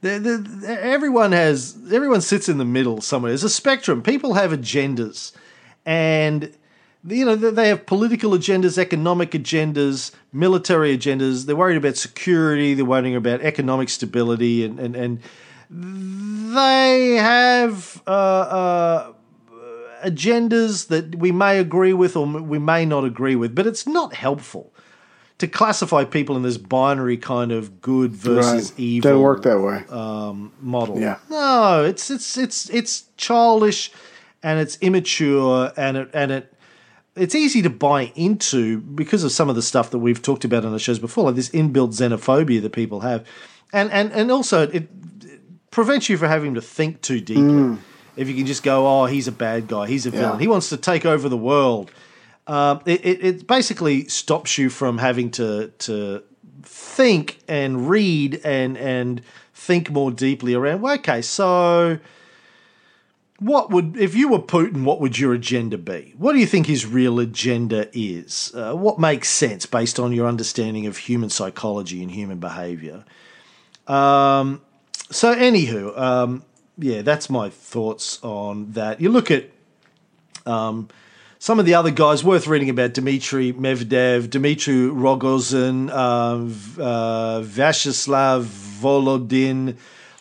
The- 0.00 0.18
the- 0.18 0.66
everyone 0.82 1.32
has 1.32 1.76
everyone 1.92 2.20
sits 2.20 2.48
in 2.48 2.58
the 2.58 2.64
middle 2.64 3.00
somewhere. 3.00 3.30
There's 3.30 3.44
a 3.44 3.48
spectrum. 3.50 4.02
People 4.02 4.34
have 4.34 4.50
agendas, 4.52 5.32
and 5.84 6.52
you 7.06 7.24
know 7.24 7.34
they 7.36 7.50
they 7.50 7.68
have 7.68 7.84
political 7.86 8.30
agendas, 8.32 8.78
economic 8.78 9.32
agendas, 9.32 10.12
military 10.32 10.96
agendas. 10.96 11.46
They're 11.46 11.56
worried 11.56 11.78
about 11.78 11.96
security. 11.96 12.74
They're 12.74 12.84
worrying 12.84 13.16
about 13.16 13.40
economic 13.40 13.88
stability, 13.88 14.64
and 14.64 14.78
and 14.78 14.94
and 14.94 15.18
they 15.70 17.14
have 17.16 18.02
uh, 18.06 18.10
uh, 18.10 19.12
agendas 20.04 20.88
that 20.88 21.14
we 21.16 21.32
may 21.32 21.58
agree 21.58 21.92
with 21.92 22.16
or 22.16 22.26
we 22.26 22.58
may 22.58 22.84
not 22.86 23.04
agree 23.04 23.36
with. 23.36 23.54
But 23.54 23.66
it's 23.66 23.86
not 23.86 24.14
helpful 24.14 24.72
to 25.38 25.46
classify 25.46 26.04
people 26.04 26.36
in 26.36 26.42
this 26.42 26.58
binary 26.58 27.16
kind 27.16 27.52
of 27.52 27.80
good 27.80 28.12
versus 28.12 28.70
Right. 28.72 28.80
evil 28.80 29.10
Doesn't 29.10 29.22
work 29.22 29.42
that 29.44 29.60
way. 29.60 29.84
model. 30.60 30.98
Yeah. 30.98 31.18
No, 31.30 31.84
it's 31.84 32.10
it's 32.10 32.36
it's 32.36 32.68
it's 32.70 33.04
childish 33.16 33.92
and 34.42 34.58
it's 34.60 34.78
immature 34.80 35.72
and 35.76 35.96
it 35.96 36.10
and 36.12 36.30
it 36.32 36.52
it's 37.14 37.34
easy 37.34 37.62
to 37.62 37.70
buy 37.70 38.12
into 38.14 38.78
because 38.80 39.24
of 39.24 39.32
some 39.32 39.48
of 39.48 39.56
the 39.56 39.62
stuff 39.62 39.90
that 39.90 39.98
we've 39.98 40.22
talked 40.22 40.44
about 40.44 40.64
on 40.64 40.70
the 40.72 40.78
shows 40.78 41.00
before, 41.00 41.24
like 41.24 41.34
this 41.34 41.50
inbuilt 41.50 41.90
xenophobia 41.92 42.62
that 42.62 42.72
people 42.72 43.00
have, 43.00 43.24
and 43.72 43.90
and 43.90 44.12
and 44.12 44.30
also 44.30 44.68
it 44.68 44.88
prevents 45.70 46.08
you 46.08 46.16
from 46.16 46.28
having 46.28 46.54
to 46.54 46.60
think 46.62 47.02
too 47.02 47.20
deeply. 47.20 47.78
If 48.16 48.28
you 48.28 48.34
can 48.34 48.46
just 48.46 48.62
go, 48.62 48.86
oh, 48.86 49.06
he's 49.06 49.28
a 49.28 49.32
bad 49.32 49.68
guy, 49.68 49.86
he's 49.86 50.04
a 50.06 50.10
villain, 50.10 50.32
Yeah. 50.34 50.38
he 50.40 50.48
wants 50.48 50.68
to 50.70 50.76
take 50.76 51.06
over 51.06 51.28
the 51.28 51.36
world. 51.36 51.90
Um, 52.48 52.80
it, 52.86 53.04
it, 53.04 53.24
it 53.24 53.46
basically 53.46 54.08
stops 54.08 54.56
you 54.58 54.70
from 54.70 54.98
having 54.98 55.30
to 55.32 55.68
to 55.80 56.22
think 56.62 57.38
and 57.46 57.88
read 57.88 58.40
and 58.44 58.76
and 58.78 59.20
think 59.54 59.90
more 59.90 60.10
deeply 60.10 60.54
around. 60.54 60.80
Well, 60.80 60.94
okay, 60.94 61.20
so 61.22 61.98
what 63.38 63.70
would 63.70 63.96
if 63.96 64.14
you 64.16 64.28
were 64.28 64.38
Putin? 64.40 64.82
What 64.84 65.00
would 65.00 65.18
your 65.18 65.32
agenda 65.34 65.78
be? 65.78 66.14
What 66.18 66.32
do 66.32 66.38
you 66.40 66.46
think 66.46 66.66
his 66.66 66.86
real 66.86 67.20
agenda 67.20 67.88
is? 67.92 68.50
Uh, 68.54 68.72
what 68.74 68.98
makes 68.98 69.28
sense 69.28 69.64
based 69.66 70.00
on 70.00 70.12
your 70.12 70.26
understanding 70.26 70.86
of 70.86 70.96
human 70.96 71.30
psychology 71.30 72.02
and 72.02 72.10
human 72.10 72.38
behavior? 72.38 73.04
Um, 73.86 74.60
so, 75.10 75.34
anywho, 75.34 75.98
um, 75.98 76.42
yeah, 76.76 77.02
that's 77.02 77.28
my 77.28 77.48
thoughts 77.48 78.18
on 78.22 78.72
that. 78.72 79.00
You 79.00 79.10
look 79.10 79.30
at 79.30 79.50
um, 80.46 80.88
some 81.38 81.58
of 81.58 81.66
the 81.66 81.74
other 81.74 81.90
guys 81.90 82.24
worth 82.24 82.46
reading 82.46 82.70
about 82.70 82.94
Dmitry 82.94 83.52
Medvedev, 83.52 84.28
Dmitry 84.30 84.74
Rogozin, 84.74 85.90
um, 85.90 86.48
uh, 86.78 87.40
Vyacheslav 87.40 88.44
Volodin. 88.44 89.76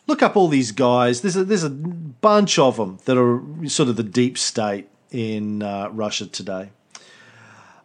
Look 0.06 0.22
up 0.24 0.38
all 0.38 0.48
these 0.48 0.72
guys. 0.72 1.22
There's 1.22 1.36
a, 1.36 1.44
there's 1.44 1.64
a 1.64 1.70
bunch 1.70 2.58
of 2.58 2.78
them 2.78 3.00
that 3.06 3.18
are 3.18 3.42
sort 3.68 3.90
of 3.90 3.96
the 3.96 4.04
deep 4.04 4.38
state 4.38 4.88
in 5.12 5.64
uh, 5.64 5.90
Russia 5.92 6.28
today. 6.28 6.70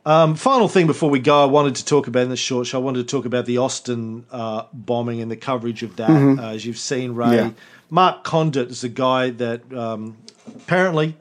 Um, 0.05 0.35
final 0.35 0.67
thing 0.69 0.87
before 0.89 1.11
we 1.11 1.21
go, 1.21 1.43
I 1.43 1.47
wanted 1.47 1.77
to 1.77 1.85
talk 1.85 2.09
about 2.09 2.25
in 2.25 2.29
the 2.31 2.37
short 2.37 2.67
show. 2.67 2.79
I 2.79 2.83
wanted 2.83 3.07
to 3.07 3.17
talk 3.17 3.25
about 3.25 3.47
the 3.47 3.59
Austin 3.59 4.27
uh, 4.33 4.65
bombing 4.73 5.21
and 5.21 5.31
the 5.31 5.37
coverage 5.37 5.83
of 5.85 5.97
that. 5.97 6.11
Uh, 6.11 6.49
as 6.49 6.67
you've 6.67 6.79
seen, 6.79 7.15
Ray, 7.15 7.37
Yeah. 7.37 7.51
Mark 7.89 8.25
Conditt 8.25 8.71
is 8.71 8.83
a 8.83 8.89
guy 8.89 9.31
that 9.31 9.73
um, 9.73 10.17
apparently 10.57 11.15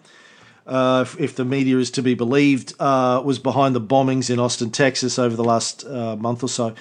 uh, 0.65 1.05
if, 1.05 1.19
if 1.19 1.35
the 1.35 1.43
media 1.45 1.77
is 1.77 1.91
to 1.91 2.01
be 2.01 2.13
believed, 2.13 2.73
uh, 2.79 3.21
was 3.23 3.39
behind 3.39 3.75
the 3.75 3.81
bombings 3.81 4.29
in 4.29 4.39
Austin, 4.39 4.71
Texas 4.71 5.19
over 5.19 5.35
the 5.35 5.43
last 5.43 5.85
uh, 5.85 6.15
month 6.15 6.43
or 6.43 6.49
so. 6.49 6.73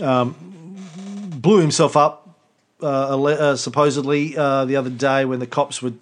Um, 0.00 0.34
blew 1.30 1.60
himself 1.60 1.96
up, 1.96 2.28
uh, 2.82 3.22
uh, 3.22 3.56
supposedly, 3.56 4.36
uh, 4.36 4.64
the 4.64 4.76
other 4.76 4.90
day 4.90 5.24
when 5.24 5.38
the 5.38 5.46
cops 5.46 5.80
were 5.82 5.92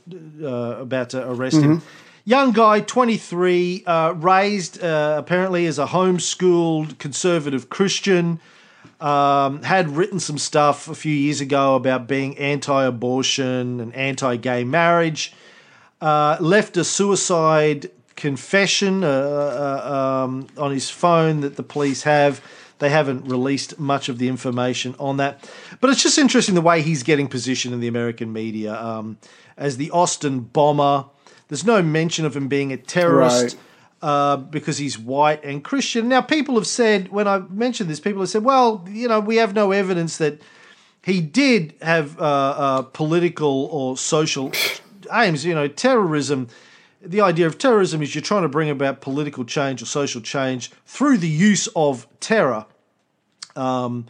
uh, 0.42 0.46
about 0.80 1.10
to 1.10 1.30
arrest 1.30 1.58
him. 1.58 1.82
Young 2.28 2.50
guy, 2.50 2.80
23, 2.80 3.84
uh, 3.86 4.12
raised 4.16 4.82
uh, 4.82 5.14
apparently 5.16 5.64
as 5.66 5.78
a 5.78 5.86
homeschooled 5.86 6.98
conservative 6.98 7.70
Christian. 7.70 8.40
Um, 9.00 9.62
had 9.62 9.90
written 9.90 10.18
some 10.18 10.36
stuff 10.36 10.88
a 10.88 10.96
few 10.96 11.14
years 11.14 11.40
ago 11.40 11.76
about 11.76 12.08
being 12.08 12.36
anti 12.36 12.84
abortion 12.84 13.78
and 13.78 13.94
anti 13.94 14.36
gay 14.36 14.64
marriage 14.64 15.34
uh, 16.00 16.36
left 16.40 16.76
a 16.76 16.82
suicide 16.82 17.92
confession 18.16 19.04
uh, 19.04 19.08
uh, 19.08 20.24
um, 20.24 20.48
on 20.56 20.72
his 20.72 20.90
phone 20.90 21.42
that 21.42 21.54
the 21.54 21.62
police 21.62 22.02
have. 22.02 22.40
They 22.80 22.88
haven't 22.88 23.26
released 23.26 23.78
much 23.78 24.08
of 24.08 24.18
the 24.18 24.26
information 24.26 24.96
on 24.98 25.18
that. 25.18 25.48
But 25.80 25.90
it's 25.90 26.02
just 26.02 26.18
interesting 26.18 26.56
the 26.56 26.60
way 26.60 26.82
he's 26.82 27.04
getting 27.04 27.28
positioned 27.28 27.72
in 27.72 27.78
the 27.78 27.86
American 27.86 28.32
media 28.32 28.74
um, 28.74 29.18
as 29.56 29.76
the 29.76 29.92
Austin 29.92 30.40
bomber. 30.40 31.04
There's 31.48 31.64
no 31.64 31.82
mention 31.82 32.24
of 32.24 32.36
him 32.36 32.48
being 32.48 32.72
a 32.72 32.76
terrorist 32.76 33.56
Right. 34.02 34.08
uh, 34.08 34.36
because 34.36 34.78
he's 34.78 34.98
white 34.98 35.44
and 35.44 35.62
Christian. 35.62 36.08
Now, 36.08 36.20
people 36.20 36.56
have 36.56 36.66
said, 36.66 37.10
when 37.10 37.28
I 37.28 37.38
mentioned 37.50 37.88
this, 37.88 38.00
people 38.00 38.20
have 38.22 38.28
said, 38.30 38.44
well, 38.44 38.84
you 38.88 39.08
know, 39.08 39.20
we 39.20 39.36
have 39.36 39.54
no 39.54 39.70
evidence 39.72 40.18
that 40.18 40.40
he 41.04 41.20
did 41.20 41.74
have 41.82 42.18
uh, 42.18 42.22
uh, 42.22 42.82
political 42.82 43.66
or 43.66 43.96
social 43.96 44.52
aims. 45.12 45.44
You 45.44 45.54
know, 45.54 45.68
terrorism. 45.68 46.48
The 47.00 47.20
idea 47.20 47.46
of 47.46 47.58
terrorism 47.58 48.02
is 48.02 48.14
you're 48.16 48.22
trying 48.22 48.42
to 48.42 48.48
bring 48.48 48.68
about 48.68 49.00
political 49.00 49.44
change 49.44 49.80
or 49.80 49.86
social 49.86 50.20
change 50.20 50.72
through 50.86 51.18
the 51.18 51.28
use 51.28 51.68
of 51.76 52.08
terror. 52.18 52.66
Um, 53.54 54.06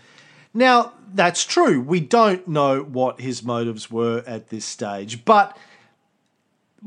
now, 0.55 0.95
that's 1.13 1.45
true. 1.45 1.83
We 1.83 2.01
don't 2.01 2.49
know 2.49 2.81
what 2.81 3.21
his 3.21 3.43
motives 3.43 3.91
were 3.91 4.25
at 4.27 4.49
this 4.49 4.65
stage, 4.65 5.27
but 5.27 5.55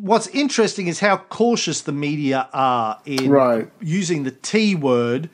what's 0.01 0.27
interesting 0.27 0.87
is 0.87 0.99
how 0.99 1.17
cautious 1.17 1.81
the 1.81 1.91
media 1.91 2.47
are 2.53 2.99
in 3.05 3.29
Right. 3.29 3.69
using 3.81 4.23
the 4.23 4.31
T 4.31 4.75
word 4.75 5.29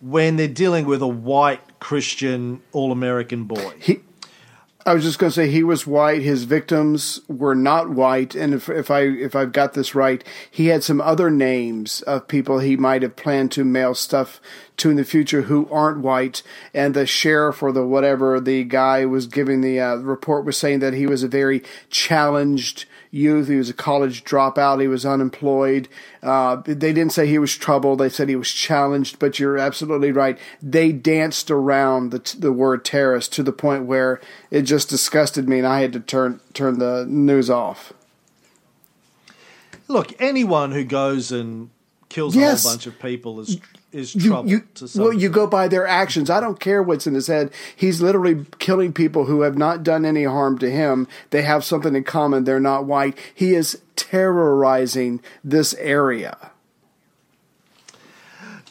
when 0.00 0.36
they're 0.36 0.48
dealing 0.48 0.86
with 0.86 1.02
a 1.02 1.08
white 1.08 1.80
Christian 1.80 2.60
all 2.72 2.92
American 2.92 3.44
boy. 3.44 3.72
He, 3.78 4.00
I 4.86 4.92
was 4.92 5.02
just 5.02 5.18
going 5.18 5.30
to 5.30 5.34
say 5.34 5.48
he 5.48 5.62
was 5.62 5.86
white. 5.86 6.20
His 6.20 6.44
victims 6.44 7.20
were 7.26 7.54
not 7.54 7.88
white, 7.88 8.34
and 8.34 8.52
if 8.52 8.68
if 8.68 8.90
I 8.90 9.00
if 9.00 9.34
I've 9.34 9.52
got 9.52 9.72
this 9.72 9.94
right, 9.94 10.22
he 10.50 10.66
had 10.66 10.84
some 10.84 11.00
other 11.00 11.30
names 11.30 12.02
of 12.02 12.28
people 12.28 12.58
he 12.58 12.76
might 12.76 13.00
have 13.00 13.16
planned 13.16 13.50
to 13.52 13.64
mail 13.64 13.94
stuff 13.94 14.42
to 14.76 14.90
in 14.90 14.96
the 14.96 15.04
future 15.04 15.42
who 15.42 15.66
aren't 15.70 16.00
white. 16.00 16.42
And 16.74 16.92
the 16.92 17.06
sheriff 17.06 17.62
or 17.62 17.72
the 17.72 17.86
whatever 17.86 18.38
the 18.40 18.62
guy 18.64 19.06
was 19.06 19.26
giving 19.26 19.62
the 19.62 19.80
uh, 19.80 19.96
report 19.96 20.44
was 20.44 20.58
saying 20.58 20.80
that 20.80 20.92
he 20.92 21.06
was 21.06 21.22
a 21.22 21.28
very 21.28 21.62
challenged 21.88 22.84
youth. 23.14 23.48
He 23.48 23.56
was 23.56 23.70
a 23.70 23.74
college 23.74 24.24
dropout. 24.24 24.80
He 24.80 24.88
was 24.88 25.06
unemployed. 25.06 25.88
Uh, 26.22 26.56
they 26.64 26.74
didn't 26.92 27.12
say 27.12 27.26
he 27.26 27.38
was 27.38 27.56
troubled. 27.56 28.00
They 28.00 28.08
said 28.08 28.28
he 28.28 28.36
was 28.36 28.50
challenged. 28.50 29.18
But 29.18 29.38
you're 29.38 29.56
absolutely 29.58 30.12
right. 30.12 30.38
They 30.62 30.92
danced 30.92 31.50
around 31.50 32.10
the 32.10 32.36
the 32.38 32.52
word 32.52 32.84
terrorist 32.84 33.32
to 33.34 33.42
the 33.42 33.52
point 33.52 33.84
where 33.86 34.20
it 34.50 34.62
just 34.62 34.88
disgusted 34.88 35.48
me, 35.48 35.58
and 35.58 35.66
I 35.66 35.80
had 35.80 35.92
to 35.94 36.00
turn 36.00 36.40
turn 36.52 36.78
the 36.78 37.06
news 37.08 37.48
off. 37.48 37.92
Look, 39.88 40.20
anyone 40.20 40.72
who 40.72 40.84
goes 40.84 41.30
and 41.30 41.70
kills 42.08 42.34
Yes. 42.34 42.64
a 42.64 42.68
whole 42.68 42.74
bunch 42.76 42.86
of 42.86 42.98
people 42.98 43.40
is 43.40 43.58
is 43.94 44.14
You, 44.14 44.30
trouble 44.30 44.50
you, 44.50 44.60
to 44.74 44.88
some. 44.88 45.02
well, 45.04 45.12
you 45.12 45.28
go 45.28 45.46
by 45.46 45.68
their 45.68 45.86
actions. 45.86 46.28
I 46.28 46.40
don't 46.40 46.60
care 46.60 46.82
what's 46.82 47.06
in 47.06 47.14
his 47.14 47.28
head. 47.28 47.50
He's 47.74 48.02
literally 48.02 48.44
killing 48.58 48.92
people 48.92 49.26
who 49.26 49.42
have 49.42 49.56
not 49.56 49.82
done 49.82 50.04
any 50.04 50.24
harm 50.24 50.58
to 50.58 50.70
him. 50.70 51.06
They 51.30 51.42
have 51.42 51.64
something 51.64 51.94
in 51.94 52.04
common. 52.04 52.44
They're 52.44 52.60
not 52.60 52.84
white. 52.84 53.16
He 53.34 53.54
is 53.54 53.80
terrorizing 53.96 55.20
this 55.42 55.74
area. 55.74 56.50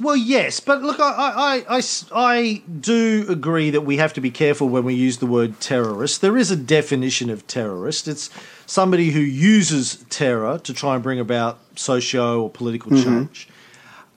Well, 0.01 0.15
yes, 0.15 0.59
but 0.59 0.81
look, 0.81 0.97
I 0.99 2.63
do 2.79 3.25
agree 3.29 3.69
that 3.69 3.81
we 3.81 3.97
have 3.97 4.12
to 4.13 4.21
be 4.21 4.31
careful 4.31 4.67
when 4.67 4.83
we 4.83 4.95
use 4.95 5.17
the 5.17 5.27
word 5.27 5.59
terrorist. 5.59 6.21
There 6.21 6.36
is 6.36 6.49
a 6.49 6.55
definition 6.55 7.29
of 7.29 7.45
terrorist. 7.45 8.07
It's 8.07 8.29
somebody 8.65 9.12
who 9.12 9.19
uses 9.19 10.03
terror 10.09 10.57
to 10.59 10.73
try 10.73 10.95
and 10.95 11.03
bring 11.03 11.19
about 11.19 11.59
socio 11.75 12.41
or 12.41 12.49
political 12.49 12.91
change. 12.91 13.47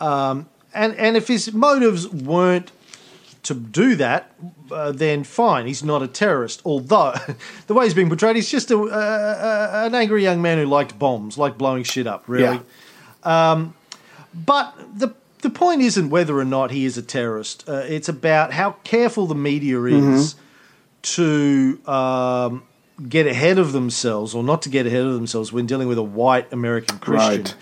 Um, 0.00 0.48
and 0.76 0.94
and 0.96 1.16
if 1.16 1.28
his 1.28 1.52
motives 1.52 2.08
weren't 2.08 2.70
to 3.42 3.54
do 3.54 3.94
that, 3.96 4.32
uh, 4.72 4.90
then 4.92 5.22
fine, 5.24 5.66
he's 5.66 5.84
not 5.84 6.02
a 6.02 6.08
terrorist. 6.08 6.60
Although 6.64 7.14
the 7.66 7.74
way 7.74 7.84
he's 7.84 7.94
being 7.94 8.08
portrayed, 8.08 8.36
he's 8.36 8.50
just 8.50 8.70
a, 8.70 8.78
uh, 8.78 8.86
uh, 8.86 9.86
an 9.86 9.94
angry 9.94 10.22
young 10.22 10.42
man 10.42 10.58
who 10.58 10.66
liked 10.66 10.98
bombs, 10.98 11.38
liked 11.38 11.56
blowing 11.56 11.84
shit 11.84 12.06
up. 12.06 12.24
Really. 12.26 12.60
Yeah. 13.24 13.52
Um, 13.52 13.74
But 14.34 14.74
the 14.98 15.14
the 15.42 15.50
point 15.50 15.80
isn't 15.82 16.10
whether 16.10 16.36
or 16.36 16.44
not 16.44 16.70
he 16.70 16.84
is 16.84 16.98
a 16.98 17.02
terrorist. 17.02 17.68
Uh, 17.68 17.84
it's 17.86 18.08
about 18.08 18.52
how 18.52 18.72
careful 18.84 19.26
the 19.26 19.34
media 19.34 19.80
is 19.84 20.34
to 21.02 21.78
um, 21.86 22.62
get 23.08 23.26
ahead 23.26 23.58
of 23.58 23.72
themselves, 23.72 24.34
or 24.34 24.42
not 24.42 24.62
to 24.62 24.68
get 24.68 24.86
ahead 24.86 25.06
of 25.06 25.14
themselves 25.14 25.52
when 25.52 25.66
dealing 25.66 25.86
with 25.88 25.98
a 25.98 26.02
white 26.02 26.52
American 26.52 26.98
Christian. 26.98 27.42
Right. 27.44 27.54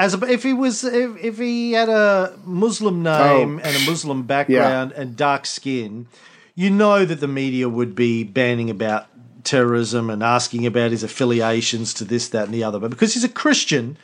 As 0.00 0.14
a, 0.14 0.18
if 0.36 0.42
he 0.42 0.54
was, 0.54 0.82
if, 0.82 1.10
if 1.22 1.38
he 1.38 1.72
had 1.72 1.90
a 1.90 2.38
Muslim 2.44 3.02
name 3.02 3.60
Oh, 3.62 3.66
and 3.66 3.76
a 3.76 3.90
Muslim 3.90 4.22
background 4.22 4.92
and 4.92 5.14
dark 5.14 5.44
skin, 5.44 6.06
you 6.54 6.70
know 6.70 7.04
that 7.04 7.20
the 7.20 7.28
media 7.28 7.68
would 7.68 7.94
be 7.94 8.24
banning 8.24 8.70
about 8.70 9.06
terrorism 9.44 10.08
and 10.08 10.22
asking 10.22 10.64
about 10.64 10.90
his 10.90 11.02
affiliations 11.02 11.92
to 11.94 12.04
this, 12.04 12.28
that, 12.28 12.46
and 12.46 12.54
the 12.54 12.64
other. 12.64 12.78
But 12.78 12.90
because 12.90 13.12
he's 13.14 13.24
a 13.24 13.28
Christian 13.28 13.98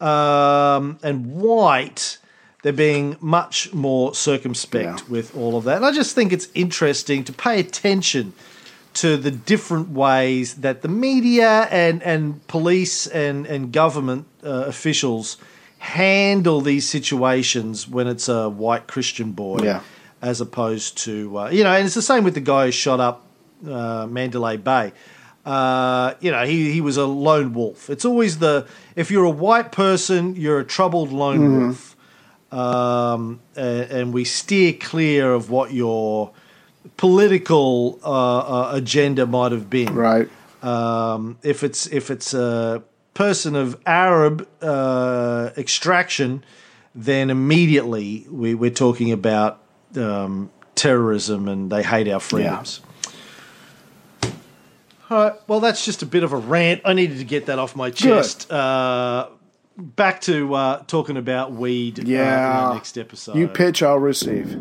um, 0.00 0.98
and 1.02 1.34
white, 1.34 2.18
they're 2.62 2.72
being 2.72 3.16
much 3.20 3.72
more 3.72 4.14
circumspect 4.14 5.00
Yeah. 5.00 5.06
with 5.08 5.36
all 5.36 5.56
of 5.56 5.64
that. 5.64 5.76
And 5.76 5.86
I 5.86 5.92
just 5.92 6.14
think 6.14 6.32
it's 6.32 6.48
interesting 6.54 7.24
to 7.24 7.32
pay 7.32 7.58
attention 7.60 8.32
to 8.94 9.16
the 9.16 9.30
different 9.30 9.88
ways 9.90 10.56
that 10.56 10.82
the 10.82 10.88
media 10.88 11.66
and, 11.70 12.02
and 12.02 12.46
police 12.46 13.06
and, 13.06 13.46
and 13.46 13.72
government 13.72 14.26
uh, 14.44 14.64
officials 14.66 15.36
handle 15.78 16.60
these 16.60 16.88
situations 16.88 17.88
when 17.88 18.06
it's 18.06 18.28
a 18.28 18.48
white 18.48 18.86
Christian 18.86 19.32
boy 19.32 19.60
Yeah. 19.62 19.80
as 20.20 20.40
opposed 20.40 20.98
to, 20.98 21.38
uh, 21.38 21.48
you 21.50 21.64
know, 21.64 21.72
and 21.72 21.86
it's 21.86 21.94
the 21.94 22.02
same 22.02 22.22
with 22.22 22.34
the 22.34 22.40
guy 22.40 22.66
who 22.66 22.72
shot 22.72 23.00
up 23.00 23.26
uh, 23.68 24.06
Mandalay 24.08 24.56
Bay. 24.58 24.92
Uh, 25.44 26.14
you 26.20 26.30
know, 26.30 26.44
he, 26.44 26.70
he 26.72 26.80
was 26.80 26.96
a 26.96 27.04
lone 27.06 27.52
wolf. 27.52 27.90
It's 27.90 28.04
always 28.04 28.38
the, 28.38 28.66
if 28.94 29.10
you're 29.10 29.24
a 29.24 29.30
white 29.30 29.72
person, 29.72 30.36
you're 30.36 30.60
a 30.60 30.64
troubled 30.64 31.12
lone 31.12 31.66
wolf. 31.66 31.96
Um, 32.52 33.40
and, 33.56 33.90
and 33.90 34.12
we 34.12 34.24
steer 34.24 34.74
clear 34.74 35.32
of 35.32 35.50
what 35.50 35.72
your 35.72 36.30
political 36.96 37.98
uh, 38.04 38.38
uh, 38.38 38.70
agenda 38.74 39.26
might 39.26 39.52
have 39.52 39.68
been. 39.70 39.94
Right. 39.94 40.28
Um, 40.62 41.38
if 41.42 41.64
it's 41.64 41.86
if 41.88 42.10
it's 42.10 42.34
a 42.34 42.82
person 43.14 43.56
of 43.56 43.80
Arab 43.84 44.48
uh, 44.62 45.50
extraction, 45.56 46.44
then 46.94 47.30
immediately 47.30 48.26
we, 48.30 48.54
we're 48.54 48.70
talking 48.70 49.12
about 49.12 49.60
um, 49.96 50.50
terrorism 50.74 51.48
and 51.48 51.70
they 51.70 51.82
hate 51.82 52.08
our 52.08 52.20
freedoms. 52.20 52.80
All 55.10 55.18
right. 55.24 55.34
Well, 55.46 55.60
that's 55.60 55.84
just 55.84 56.02
a 56.02 56.06
bit 56.06 56.22
of 56.24 56.32
a 56.32 56.36
rant. 56.38 56.80
I 56.84 56.94
needed 56.94 57.18
to 57.18 57.24
get 57.24 57.46
that 57.46 57.58
off 57.58 57.76
my 57.76 57.90
chest. 57.90 58.50
Uh, 58.50 59.28
back 59.76 60.20
to 60.22 60.54
uh, 60.54 60.82
talking 60.86 61.16
about 61.18 61.52
weed 61.52 61.98
uh, 61.98 62.02
in 62.02 62.08
Yeah. 62.08 62.70
next 62.72 62.96
episode. 62.96 63.36
You 63.36 63.48
pitch, 63.48 63.82
I'll 63.82 63.98
receive. 63.98 64.58